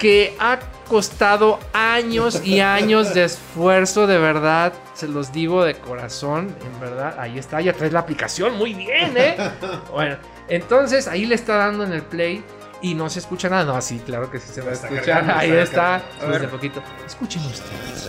[0.00, 6.56] que ha costado años y años de esfuerzo, de verdad, se los digo de corazón,
[6.64, 9.36] en verdad, ahí está, ya traes la aplicación, muy bien, ¿eh?
[9.92, 10.16] Bueno,
[10.48, 12.42] entonces ahí le está dando en el play
[12.82, 15.52] y no se escucha nada, no, así, claro que sí se va a escuchar, ahí
[15.52, 18.08] está, desde poquito, escuchen ustedes.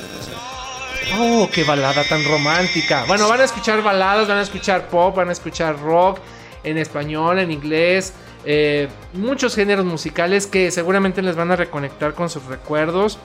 [1.19, 3.03] Oh, qué balada tan romántica.
[3.05, 6.19] Bueno, van a escuchar baladas, van a escuchar pop, van a escuchar rock
[6.63, 8.13] en español, en inglés,
[8.45, 13.19] eh, muchos géneros musicales que seguramente les van a reconectar con sus recuerdos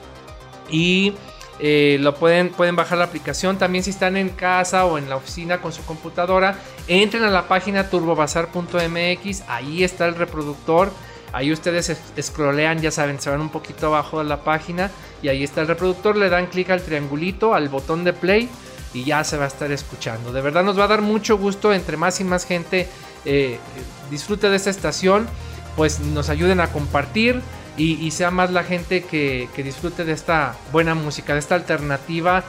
[0.69, 1.13] y
[1.59, 3.57] eh, lo pueden, pueden bajar la aplicación.
[3.57, 6.57] También si están en casa o en la oficina con su computadora,
[6.87, 10.91] entren a la página turbobazar.mx, ahí está el reproductor.
[11.33, 14.89] Ahí ustedes scrollean, ya saben, se van un poquito abajo de la página
[15.21, 18.49] y ahí está el reproductor, le dan clic al triangulito, al botón de play
[18.93, 20.31] y ya se va a estar escuchando.
[20.31, 22.87] De verdad nos va a dar mucho gusto entre más y más gente
[23.29, 23.59] eh,
[24.09, 25.27] disfrute de esta estación,
[25.75, 27.41] pues nos ayuden a compartir
[27.75, 32.43] y, sea más la gente que, disfrute de esta buena música, de esta alternativa,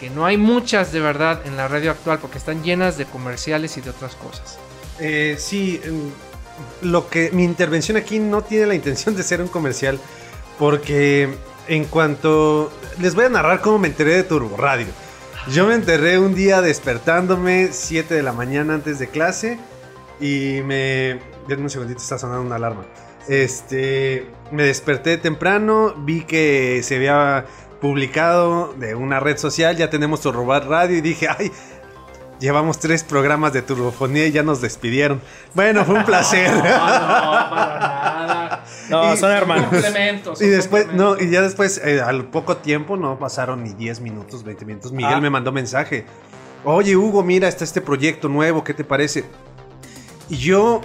[0.00, 3.76] que no hay muchas de verdad en la radio actual porque están llenas de comerciales
[3.76, 4.58] y de otras cosas.
[4.98, 5.80] Eh, sí,
[6.80, 10.00] lo que mi intervención aquí no tiene la intención de ser un comercial
[10.58, 11.28] porque
[11.68, 14.88] en cuanto les voy a narrar cómo me enteré de Turbo Radio.
[15.50, 19.58] Yo me enteré un día despertándome 7 de la mañana antes de clase
[20.22, 21.18] y me.
[21.48, 22.86] Denme un segundito, está sonando una alarma.
[23.28, 24.26] Este.
[24.50, 27.46] Me desperté temprano, vi que se había
[27.80, 31.50] publicado de una red social, ya tenemos Turbobar Radio y dije, ay,
[32.38, 35.20] llevamos tres programas de turbofonía y ya nos despidieron.
[35.54, 36.50] Bueno, fue un placer.
[36.50, 38.64] no, no, para nada.
[38.88, 39.66] No, son hermanos.
[39.70, 40.42] Complementos.
[40.42, 44.44] y después, no, y ya después, eh, al poco tiempo, no pasaron ni 10 minutos,
[44.44, 44.92] 20 minutos.
[44.92, 45.20] Miguel ah.
[45.20, 46.04] me mandó mensaje.
[46.64, 49.24] Oye, Hugo, mira, está este proyecto nuevo, ¿qué te parece?
[50.32, 50.80] Yo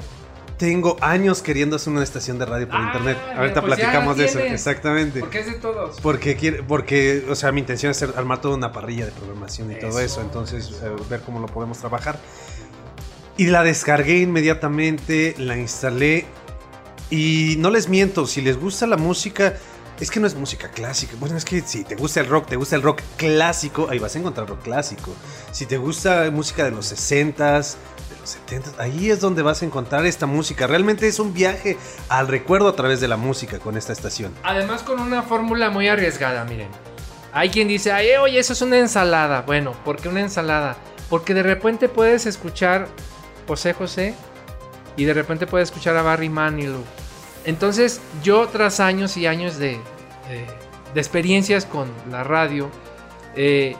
[0.57, 3.17] tengo años queriendo hacer una estación de radio por ah, internet.
[3.35, 5.21] Ahorita pues platicamos de eso, exactamente.
[5.21, 6.01] Porque es de todos.
[6.01, 9.75] Porque, quiere, porque, o sea, mi intención es armar toda una parrilla de programación y
[9.79, 10.21] todo eso.
[10.21, 12.19] Entonces, ver cómo lo podemos trabajar.
[13.37, 16.25] Y la descargué inmediatamente, la instalé.
[17.09, 19.53] Y no les miento, si les gusta la música,
[19.99, 21.13] es que no es música clásica.
[21.19, 24.15] Bueno, es que si te gusta el rock, te gusta el rock clásico, ahí vas
[24.15, 25.13] a encontrar rock clásico.
[25.51, 27.75] Si te gusta música de los 60s,
[28.27, 28.81] 70.
[28.81, 30.67] Ahí es donde vas a encontrar esta música.
[30.67, 31.77] Realmente es un viaje
[32.09, 34.33] al recuerdo a través de la música con esta estación.
[34.43, 36.69] Además con una fórmula muy arriesgada, miren.
[37.33, 39.41] Hay quien dice, Ay, oye, eso es una ensalada.
[39.41, 40.77] Bueno, ¿por qué una ensalada?
[41.09, 42.87] Porque de repente puedes escuchar
[43.47, 44.13] José José
[44.95, 46.83] y de repente puedes escuchar a Barry Manilow.
[47.45, 49.79] Entonces yo tras años y años de,
[50.93, 52.69] de experiencias con la radio,
[53.35, 53.75] eh,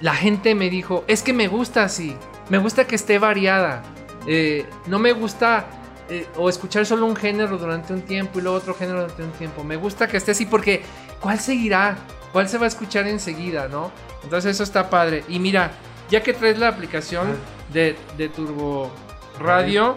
[0.00, 2.16] la gente me dijo, es que me gusta así,
[2.48, 3.82] me gusta que esté variada,
[4.26, 5.66] eh, no me gusta
[6.10, 9.32] eh, o escuchar solo un género durante un tiempo y luego otro género durante un
[9.32, 10.82] tiempo, me gusta que esté así porque
[11.20, 11.98] ¿cuál seguirá?
[12.32, 13.90] ¿Cuál se va a escuchar enseguida, no?
[14.22, 15.24] Entonces eso está padre.
[15.28, 15.72] Y mira,
[16.10, 17.72] ya que traes la aplicación ah.
[17.72, 18.90] de, Turbo
[19.38, 19.94] Radio,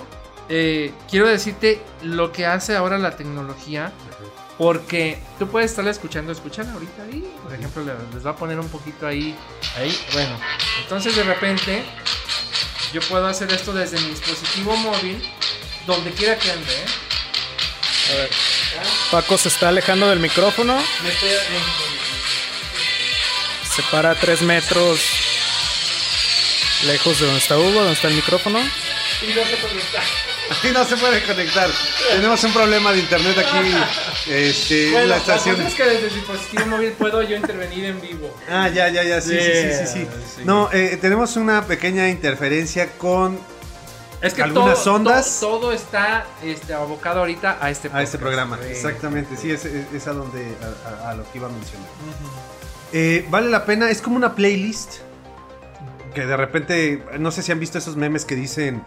[0.49, 3.91] eh, quiero decirte lo que hace ahora la tecnología.
[4.61, 7.27] Porque tú puedes estarla escuchando, escuchan ahorita ahí.
[7.41, 7.83] Por ejemplo,
[8.13, 9.35] les va a poner un poquito ahí.
[9.75, 10.39] Ahí, bueno.
[10.83, 11.83] Entonces de repente
[12.93, 15.19] yo puedo hacer esto desde mi dispositivo móvil,
[15.87, 16.71] donde quiera que ande.
[16.75, 16.85] ¿eh?
[18.11, 18.29] A ver.
[19.09, 20.75] Paco se está alejando del micrófono.
[21.01, 21.29] Me estoy...
[23.75, 24.99] Se para tres metros
[26.85, 28.59] lejos de donde está Hugo, donde está el micrófono.
[28.59, 30.03] Y no se conecta.
[30.63, 31.69] Y no se puede conectar.
[32.09, 33.73] Tenemos un problema de internet aquí.
[34.29, 35.61] Este, bueno, la estación.
[35.61, 38.35] es que desde el dispositivo móvil puedo yo intervenir en vivo.
[38.49, 39.21] Ah, ya, ya, ya.
[39.21, 43.39] Sí, sí, sí, sí, No, eh, tenemos una pequeña interferencia con
[44.21, 45.39] es que algunas todo, ondas.
[45.39, 48.59] Todo, está este, abocado ahorita a este, a este programa.
[48.69, 50.55] Exactamente, sí, es, es, a donde
[51.05, 51.87] a, lo que iba a mencionar.
[52.93, 54.99] Eh, vale la pena, es como una playlist
[56.13, 58.83] que de repente, no sé si han visto esos memes que dicen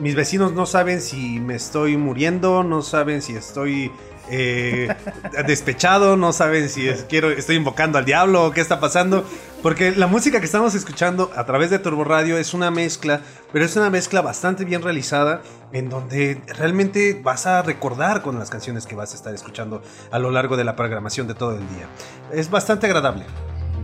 [0.00, 3.92] mis vecinos no saben si me estoy muriendo, no saben si estoy
[4.30, 4.94] eh,
[5.46, 9.24] despechado, no saben si quiero, estoy invocando al diablo o qué está pasando.
[9.62, 13.20] Porque la música que estamos escuchando a través de Turbo Radio es una mezcla,
[13.52, 15.42] pero es una mezcla bastante bien realizada
[15.72, 20.18] en donde realmente vas a recordar con las canciones que vas a estar escuchando a
[20.18, 21.86] lo largo de la programación de todo el día.
[22.32, 23.24] Es bastante agradable.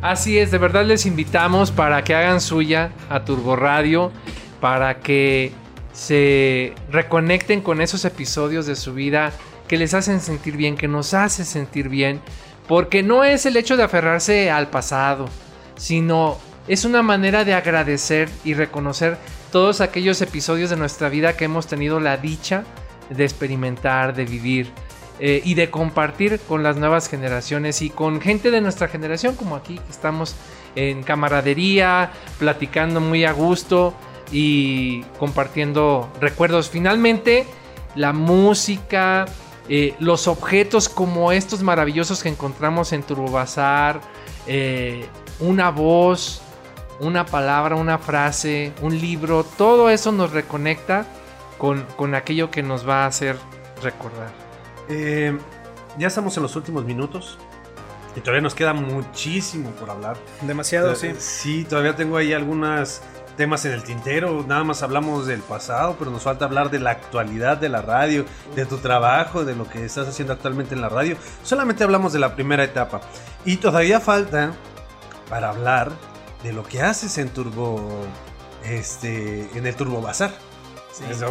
[0.00, 4.12] Así es, de verdad les invitamos para que hagan suya a Turbo Radio,
[4.60, 5.52] para que
[5.96, 9.32] se reconecten con esos episodios de su vida
[9.66, 12.20] que les hacen sentir bien, que nos hace sentir bien,
[12.68, 15.26] porque no es el hecho de aferrarse al pasado,
[15.76, 16.36] sino
[16.68, 19.16] es una manera de agradecer y reconocer
[19.50, 22.64] todos aquellos episodios de nuestra vida que hemos tenido la dicha
[23.08, 24.70] de experimentar, de vivir
[25.18, 29.56] eh, y de compartir con las nuevas generaciones y con gente de nuestra generación, como
[29.56, 30.36] aquí que estamos
[30.74, 33.94] en camaradería, platicando muy a gusto
[34.30, 36.70] y compartiendo recuerdos.
[36.70, 37.46] Finalmente,
[37.94, 39.26] la música,
[39.68, 44.00] eh, los objetos como estos maravillosos que encontramos en Turbobazar,
[44.46, 45.06] eh,
[45.40, 46.42] una voz,
[47.00, 51.06] una palabra, una frase, un libro, todo eso nos reconecta
[51.58, 53.36] con, aquello que nos va a hacer
[53.82, 54.30] recordar.
[54.88, 55.36] Eh,
[55.98, 57.38] ya estamos en los últimos minutos.
[58.14, 60.16] Y todavía nos queda muchísimo por hablar.
[60.40, 61.10] Demasiado, sí.
[61.18, 63.02] Sí, todavía tengo ahí algunas
[63.36, 66.90] temas en el tintero, nada más hablamos del pasado, pero nos falta hablar de la
[66.90, 68.24] actualidad de la radio,
[68.54, 71.16] de tu trabajo, de lo que estás haciendo actualmente en la radio.
[71.42, 73.00] Solamente hablamos de la primera etapa.
[73.44, 74.52] Y todavía falta
[75.28, 75.92] para hablar
[76.42, 78.06] de lo que haces en Turbo,
[78.64, 80.30] este, en el Turbo Bazar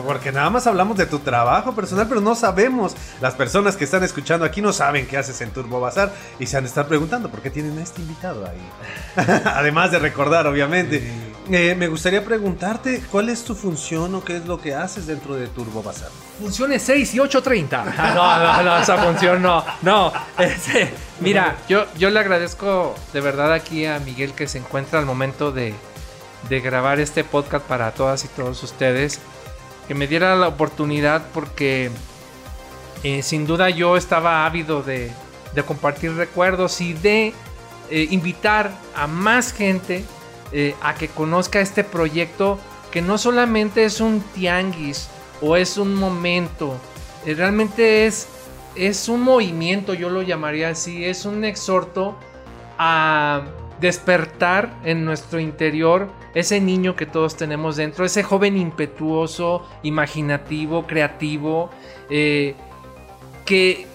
[0.06, 2.96] porque nada más hablamos de tu trabajo personal, pero no sabemos.
[3.22, 6.58] Las personas que están escuchando aquí no saben qué haces en Turbo Bazar y se
[6.58, 9.26] han de estar preguntando por qué tienen a este invitado ahí.
[9.46, 11.25] Además de recordar, obviamente.
[11.52, 15.36] Eh, me gustaría preguntarte cuál es tu función o qué es lo que haces dentro
[15.36, 16.10] de Turbo Bazar.
[16.40, 18.16] Funciones 6 y 8.30.
[18.16, 19.64] no, no, no, esa función no.
[19.82, 25.00] No, este, mira, yo, yo le agradezco de verdad aquí a Miguel que se encuentra
[25.00, 25.76] al momento de,
[26.50, 29.20] de grabar este podcast para todas y todos ustedes
[29.88, 31.92] que me diera la oportunidad porque
[33.04, 35.12] eh, sin duda yo estaba ávido de,
[35.66, 37.34] compartir recuerdos y de
[37.90, 40.04] eh, invitar a más gente
[40.52, 42.60] eh, a que conozca este proyecto
[42.92, 45.10] que no solamente es un tianguis
[45.42, 46.78] o es un momento,
[47.26, 48.28] realmente es,
[48.76, 52.16] es un movimiento, yo lo llamaría así, es un exhorto
[52.78, 53.44] a
[53.80, 61.70] despertar en nuestro interior ese niño que todos tenemos dentro, ese joven impetuoso, imaginativo, creativo,
[62.10, 62.56] eh,
[63.46, 63.88] que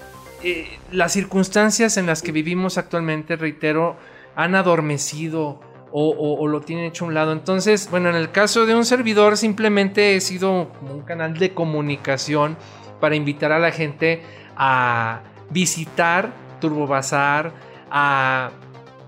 [0.42, 3.96] eh, las circunstancias en las que vivimos actualmente, reitero,
[4.36, 5.60] han adormecido
[5.92, 7.32] o, lo tienen hecho a un lado.
[7.32, 12.56] Entonces, bueno, en el caso de un servidor simplemente he sido un canal de comunicación
[13.00, 14.22] para invitar a la gente
[14.56, 17.52] a visitar Turbobazar,
[17.90, 18.50] a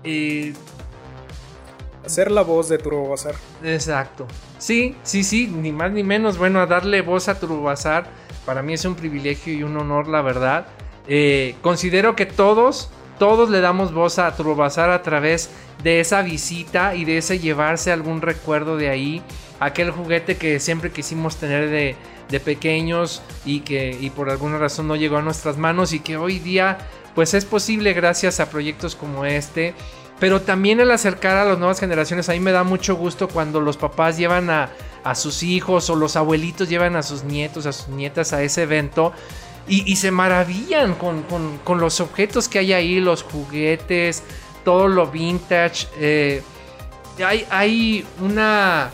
[0.03, 0.53] eh,
[2.05, 3.35] Hacer la voz de Turbo Bazar.
[3.63, 4.27] Exacto.
[4.57, 6.37] Sí, sí, sí, ni más ni menos.
[6.37, 8.07] Bueno, a darle voz a Turbazar,
[8.45, 10.67] para mí es un privilegio y un honor, la verdad.
[11.07, 15.49] Eh, considero que todos, todos le damos voz a Turbazar a través
[15.83, 19.21] de esa visita y de ese llevarse algún recuerdo de ahí.
[19.59, 21.95] Aquel juguete que siempre quisimos tener de,
[22.29, 26.17] de pequeños y que y por alguna razón no llegó a nuestras manos y que
[26.17, 26.77] hoy día
[27.15, 29.73] pues es posible gracias a proyectos como este.
[30.19, 33.59] Pero también el acercar a las nuevas generaciones, a mí me da mucho gusto cuando
[33.59, 34.69] los papás llevan a,
[35.03, 38.63] a sus hijos o los abuelitos llevan a sus nietos, a sus nietas a ese
[38.63, 39.11] evento
[39.67, 41.23] y, se maravillan con,
[41.63, 44.23] con, los objetos que hay ahí, los juguetes,
[44.65, 45.87] todo lo vintage.
[45.97, 46.43] Eh,
[47.25, 48.89] hay, hay una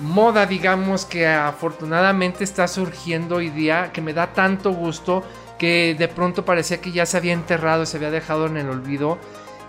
[0.00, 5.22] moda, digamos, que afortunadamente está surgiendo hoy día, que me da tanto gusto,
[5.56, 9.18] que de pronto parecía que ya se había enterrado, se había dejado en el olvido.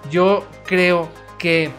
[0.10, 1.72] Yo creo que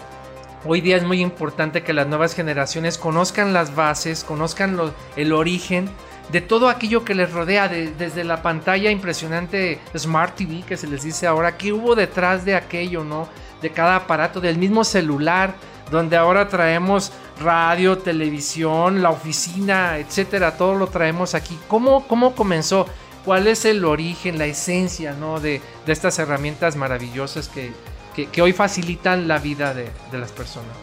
[0.65, 4.79] hoy día es muy importante que las nuevas generaciones conozcan las bases, conozcan
[5.17, 5.91] el origen
[6.31, 11.03] de todo aquello que les rodea, desde la pantalla impresionante Smart TV que se les
[11.03, 13.29] dice ahora, qué hubo detrás de aquello, ¿no?
[13.61, 15.55] De cada aparato, del mismo celular,
[15.91, 21.59] donde ahora traemos radio, televisión, la oficina, etcétera, todo lo traemos aquí.
[21.69, 22.87] ¿Cómo, cómo comenzó?
[23.25, 25.41] ¿Cuál es el origen, la esencia, ¿no?
[25.41, 27.73] de, de estas herramientas maravillosas que,
[28.15, 30.77] que, hoy facilitan la vida de, las personas.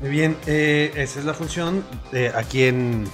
[0.00, 3.06] Muy bien, eh, esa es la función de aquí en,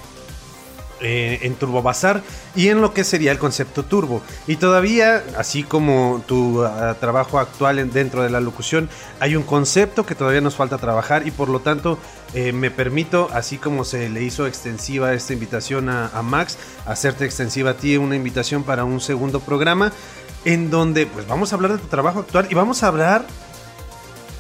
[1.03, 2.23] eh, en Turbo Bazar
[2.55, 4.23] y en lo que sería el concepto turbo.
[4.47, 8.89] Y todavía, así como tu ah, trabajo actual dentro de la locución,
[9.21, 11.99] hay un concepto que todavía nos falta trabajar y por lo tanto
[12.35, 17.25] eh, me permito, así como se le hizo extensiva esta invitación a, a Max, hacerte
[17.25, 19.93] extensiva a ti una invitación para un segundo programa
[20.45, 23.27] en donde pues vamos a hablar de tu trabajo actual y vamos a hablar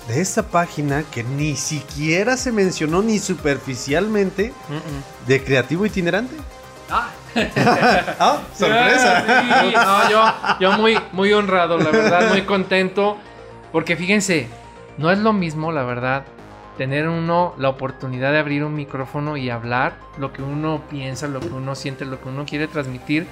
[0.08, 4.52] de esta página que ni siquiera se mencionó ni superficialmente
[5.26, 6.34] de creativo itinerante.
[6.92, 7.10] Ah.
[8.20, 10.08] ah sorpresa.
[10.10, 13.16] yo, yo muy, muy honrado, la verdad, muy contento.
[13.72, 14.48] Porque fíjense,
[14.98, 16.24] no es lo mismo, la verdad,
[16.76, 21.40] tener uno la oportunidad de abrir un micrófono y hablar lo que uno piensa, lo
[21.40, 23.26] que uno siente, lo que uno quiere transmitir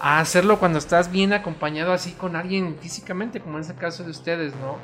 [0.00, 4.10] a hacerlo cuando estás bien acompañado así con alguien físicamente, como en ese caso de
[4.10, 4.76] ustedes, ¿no?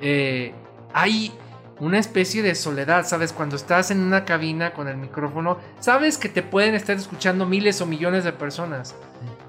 [0.00, 0.54] Eh,
[0.94, 1.32] hay
[1.80, 3.32] una especie de soledad, ¿sabes?
[3.32, 7.80] Cuando estás en una cabina con el micrófono, sabes que te pueden estar escuchando miles
[7.80, 8.94] o millones de personas,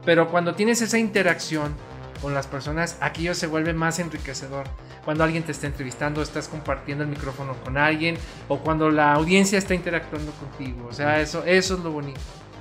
[0.06, 1.74] pero cuando tienes esa interacción
[2.22, 4.66] con las personas, aquello se vuelve más enriquecedor.
[5.06, 8.18] Cuando alguien te está entrevistando, estás compartiendo el micrófono con alguien,
[8.48, 12.20] o cuando la audiencia está interactuando contigo, o sea, eso, eso es lo bonito.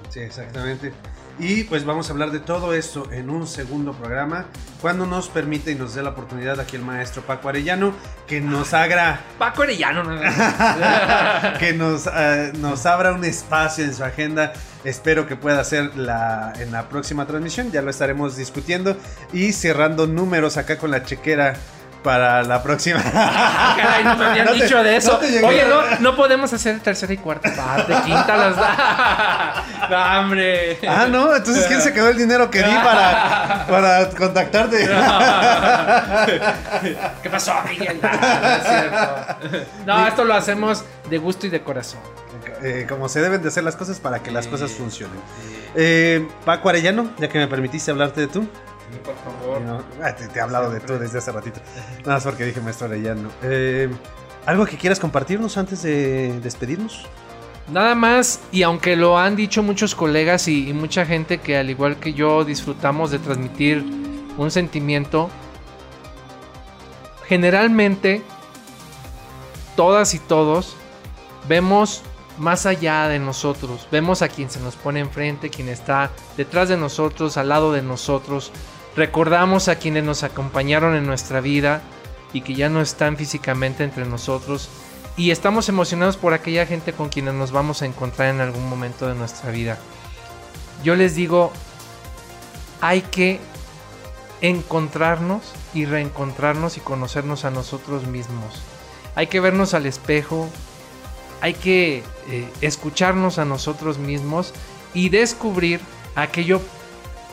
[0.09, 0.93] Sí, exactamente.
[1.41, 4.47] Y pues vamos a hablar de todo esto en un segundo programa,
[4.80, 7.95] cuando nos permite y nos dé la oportunidad aquí el maestro Paco Arellano,
[8.26, 9.20] que nos haga...
[9.39, 10.20] Paco Arellano, ¿no?
[11.61, 14.53] que nos, eh, nos abra un espacio en su agenda.
[14.82, 18.97] Espero que pueda ser la, en la próxima transmisión, ya lo estaremos discutiendo.
[19.32, 21.55] Y cerrando números acá con la chequera
[22.09, 23.02] para la próxima.
[23.02, 25.20] Caray, no me habían dicho de eso.
[25.44, 29.62] Oye, no, no podemos hacer tercera y cuarta parte, quinta las da.
[29.90, 30.78] no, hombre.
[30.88, 34.88] Ah, no, entonces ¿quién se quedó el dinero que di para, para contactarte?
[37.22, 38.00] ¿Qué pasó, Miguel?
[38.00, 39.36] Cierto.
[39.84, 42.00] No, esto lo hacemos de gusto y de corazón.
[42.62, 45.20] Eh, como se deben de hacer las cosas para que las cosas funcionen.
[45.74, 48.48] Eh, Paco Arellano, ya que me permitiste hablarte de tú
[49.05, 49.84] por favor.
[50.03, 51.61] Ah, te, he hablado de tú desde hace ratito.
[52.01, 53.30] Nada más porque dije maestro Arellano.
[53.43, 53.89] Eh,
[54.47, 57.07] ¿Algo que quieras compartirnos antes de despedirnos?
[57.70, 61.97] Nada más, y aunque lo han dicho muchos colegas y, mucha gente que al igual
[61.97, 63.84] que yo disfrutamos de transmitir
[64.39, 65.28] un sentimiento,
[67.26, 68.22] generalmente
[69.76, 70.76] todas y todos
[71.47, 72.03] vemos
[72.39, 76.78] más allá de nosotros, vemos a quien se nos pone enfrente, quien está detrás de
[76.78, 78.51] nosotros, al lado de nosotros,
[78.99, 81.82] Recordamos a quienes nos acompañaron en nuestra vida
[82.32, 84.68] y que ya no están físicamente entre nosotros.
[85.16, 89.07] Y estamos emocionados por aquella gente con quienes nos vamos a encontrar en algún momento
[89.07, 89.78] de nuestra vida.
[90.82, 91.53] Yo les digo,
[92.80, 93.38] hay que
[94.40, 95.44] encontrarnos
[95.74, 98.62] y reencontrarnos y conocernos a nosotros mismos.
[99.14, 100.49] Hay que vernos al espejo,
[101.40, 104.53] hay que eh, escucharnos a nosotros mismos
[104.92, 105.78] y descubrir
[106.16, 106.61] aquello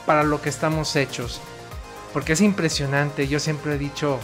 [0.06, 1.42] para lo que estamos hechos.
[2.16, 4.20] Porque es impresionante, yo siempre he dicho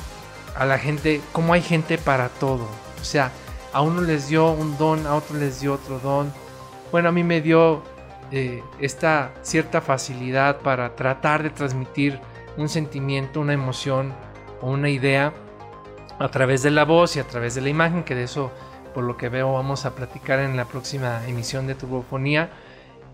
[0.56, 2.64] a la gente cómo hay gente para todo.
[3.02, 3.34] O sea,
[3.74, 6.32] a uno les dio un don, a otro les dio otro don.
[6.94, 7.84] Bueno, a mí me dio
[8.32, 12.18] eh, esta cierta facilidad para tratar de transmitir
[12.56, 14.14] un sentimiento, una emoción
[14.62, 15.34] o una idea
[16.18, 18.54] a través de la voz y a través de la imagen, que de eso
[18.94, 22.52] por lo que veo vamos a platicar en la próxima emisión de Turbofonía.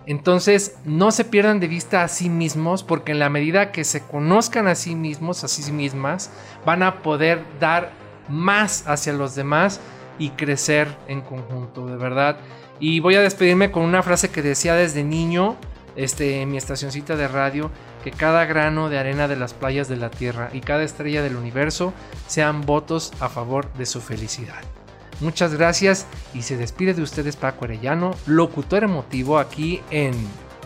[0.07, 4.01] Entonces, no se pierdan de vista a sí mismos, porque en la medida que se
[4.01, 6.31] conozcan a sí mismos, a sí mismas,
[6.65, 7.91] van a poder dar
[8.29, 9.81] más hacia los demás
[10.17, 12.37] y crecer en conjunto, de verdad.
[12.79, 15.57] Y voy a despedirme con una frase que decía desde niño,
[15.97, 17.69] este, en mi estacioncita de radio,
[18.01, 21.35] que cada grano de arena de las playas de la Tierra y cada estrella del
[21.35, 21.93] universo
[22.27, 24.63] sean votos a favor de su felicidad.
[25.19, 30.13] Muchas gracias y se despide de ustedes Paco Arellano, locutor emotivo aquí en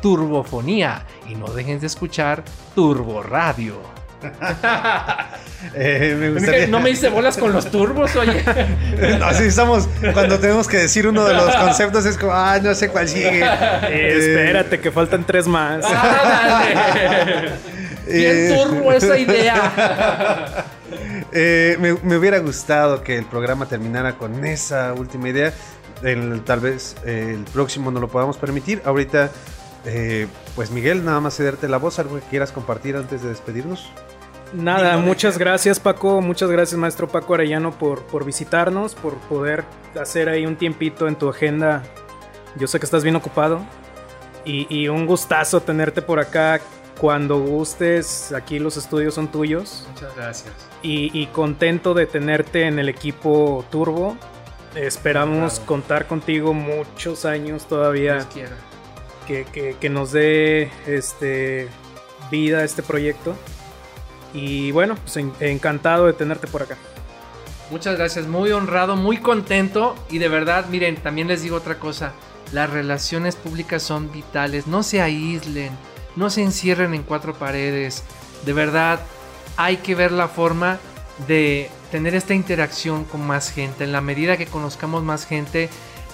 [0.02, 2.44] Turbofonía y no dejen de escuchar
[2.76, 3.80] Turbo Radio.
[5.76, 8.44] Eh, no me hice bolas con los turbos, oye.
[9.24, 9.88] Así estamos.
[10.12, 13.42] Cuando tenemos que decir uno de los conceptos, es como, ah, no sé cuál sigue.
[13.44, 15.86] Eh, espérate, que faltan tres más.
[15.88, 16.64] Ah,
[18.08, 20.66] Bien eh, turbo esa idea.
[21.34, 25.54] Me, hubiera gustado que el programa terminara con esa última idea.
[26.46, 28.82] tal vez el próximo no lo podamos permitir.
[28.86, 29.32] Ahorita,
[30.56, 32.00] pues Miguel, nada más cederte la voz.
[32.00, 33.92] ¿Algo que quieras compartir antes de despedirnos?
[34.54, 39.64] Nada, muchas gracias Paco, muchas gracias maestro Paco Arellano por, por visitarnos, por poder
[40.00, 41.84] hacer ahí un tiempito en tu agenda.
[42.58, 43.66] Yo sé que estás bien ocupado
[44.44, 46.60] y, un gustazo tenerte por acá.
[47.02, 49.88] Cuando gustes, aquí los estudios son tuyos.
[49.90, 50.54] Muchas gracias.
[50.84, 54.16] Y, contento de tenerte en el equipo Turbo.
[54.76, 58.28] Esperamos contar contigo muchos años todavía.
[59.26, 61.70] Que, que, que, nos dé este,
[62.30, 63.36] vida a este proyecto.
[64.36, 66.78] Y bueno, pues encantado de tenerte por acá.
[67.72, 72.12] Muchas gracias, muy honrado, muy contento y de verdad, miren, también les digo otra cosa,
[72.52, 75.72] las relaciones públicas son vitales, no se aíslen,
[76.16, 78.04] no se encierren en cuatro paredes,
[78.46, 79.00] de verdad
[79.58, 80.80] hay que ver la forma
[81.28, 85.70] de tener esta interacción con más gente, en la medida que conozcamos más gente,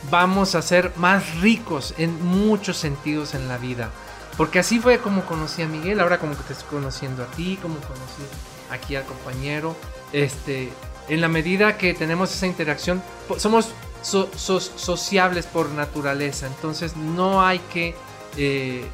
[0.10, 3.92] vamos a ser más ricos en muchos sentidos en la vida.
[4.38, 7.58] Porque así fue como conocí a Miguel, ahora como que te estoy conociendo a ti,
[7.62, 8.22] como conocí
[8.70, 9.76] aquí al compañero.
[10.14, 10.72] Este,
[11.10, 13.02] en la medida que tenemos esa interacción,
[13.38, 13.72] somos
[14.02, 17.96] sociables por naturaleza, entonces no hay que
[18.38, 18.86] eh,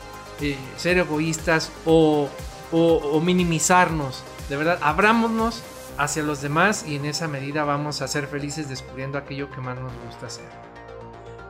[0.44, 2.30] eh, ser egoístas o,
[2.72, 4.24] o, minimizarnos.
[4.50, 5.64] De verdad, abrámonos
[5.98, 9.78] hacia los demás y en esa medida vamos a ser felices descubriendo aquello que más
[9.80, 10.46] nos gusta hacer.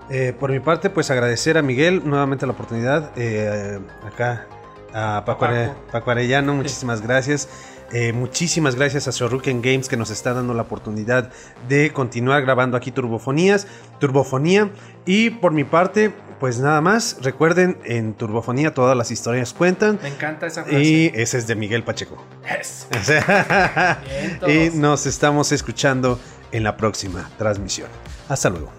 [0.09, 3.11] Eh, por mi parte, pues agradecer a Miguel nuevamente la oportunidad.
[3.15, 4.47] Eh, acá
[4.93, 7.49] a Paco, Arellano, muchísimas gracias.
[7.91, 11.31] Eh, muchísimas gracias a Shoruken Games que nos está dando la oportunidad
[11.69, 13.67] de continuar grabando aquí Turbofonías,
[13.99, 14.71] Turbofonía.
[15.05, 17.17] Y por mi parte, pues nada más.
[17.21, 19.99] Recuerden, en Turbofonía todas las historias cuentan.
[20.01, 20.81] Me encanta esa frase.
[20.81, 22.17] Y ese es de Miguel Pacheco.
[24.47, 26.19] y nos estamos escuchando
[26.51, 27.89] en la próxima transmisión.
[28.29, 28.71] Hasta luego.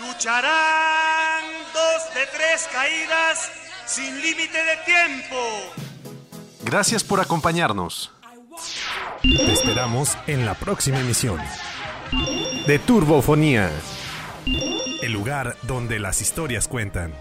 [0.00, 3.50] Lucharán dos de tres caídas
[3.86, 5.36] sin límite de tiempo.
[6.64, 8.12] Gracias por acompañarnos.
[9.22, 11.38] Te esperamos en la próxima emisión
[12.66, 13.70] de Turbofonía,
[15.02, 17.12] el lugar donde las historias cuentan.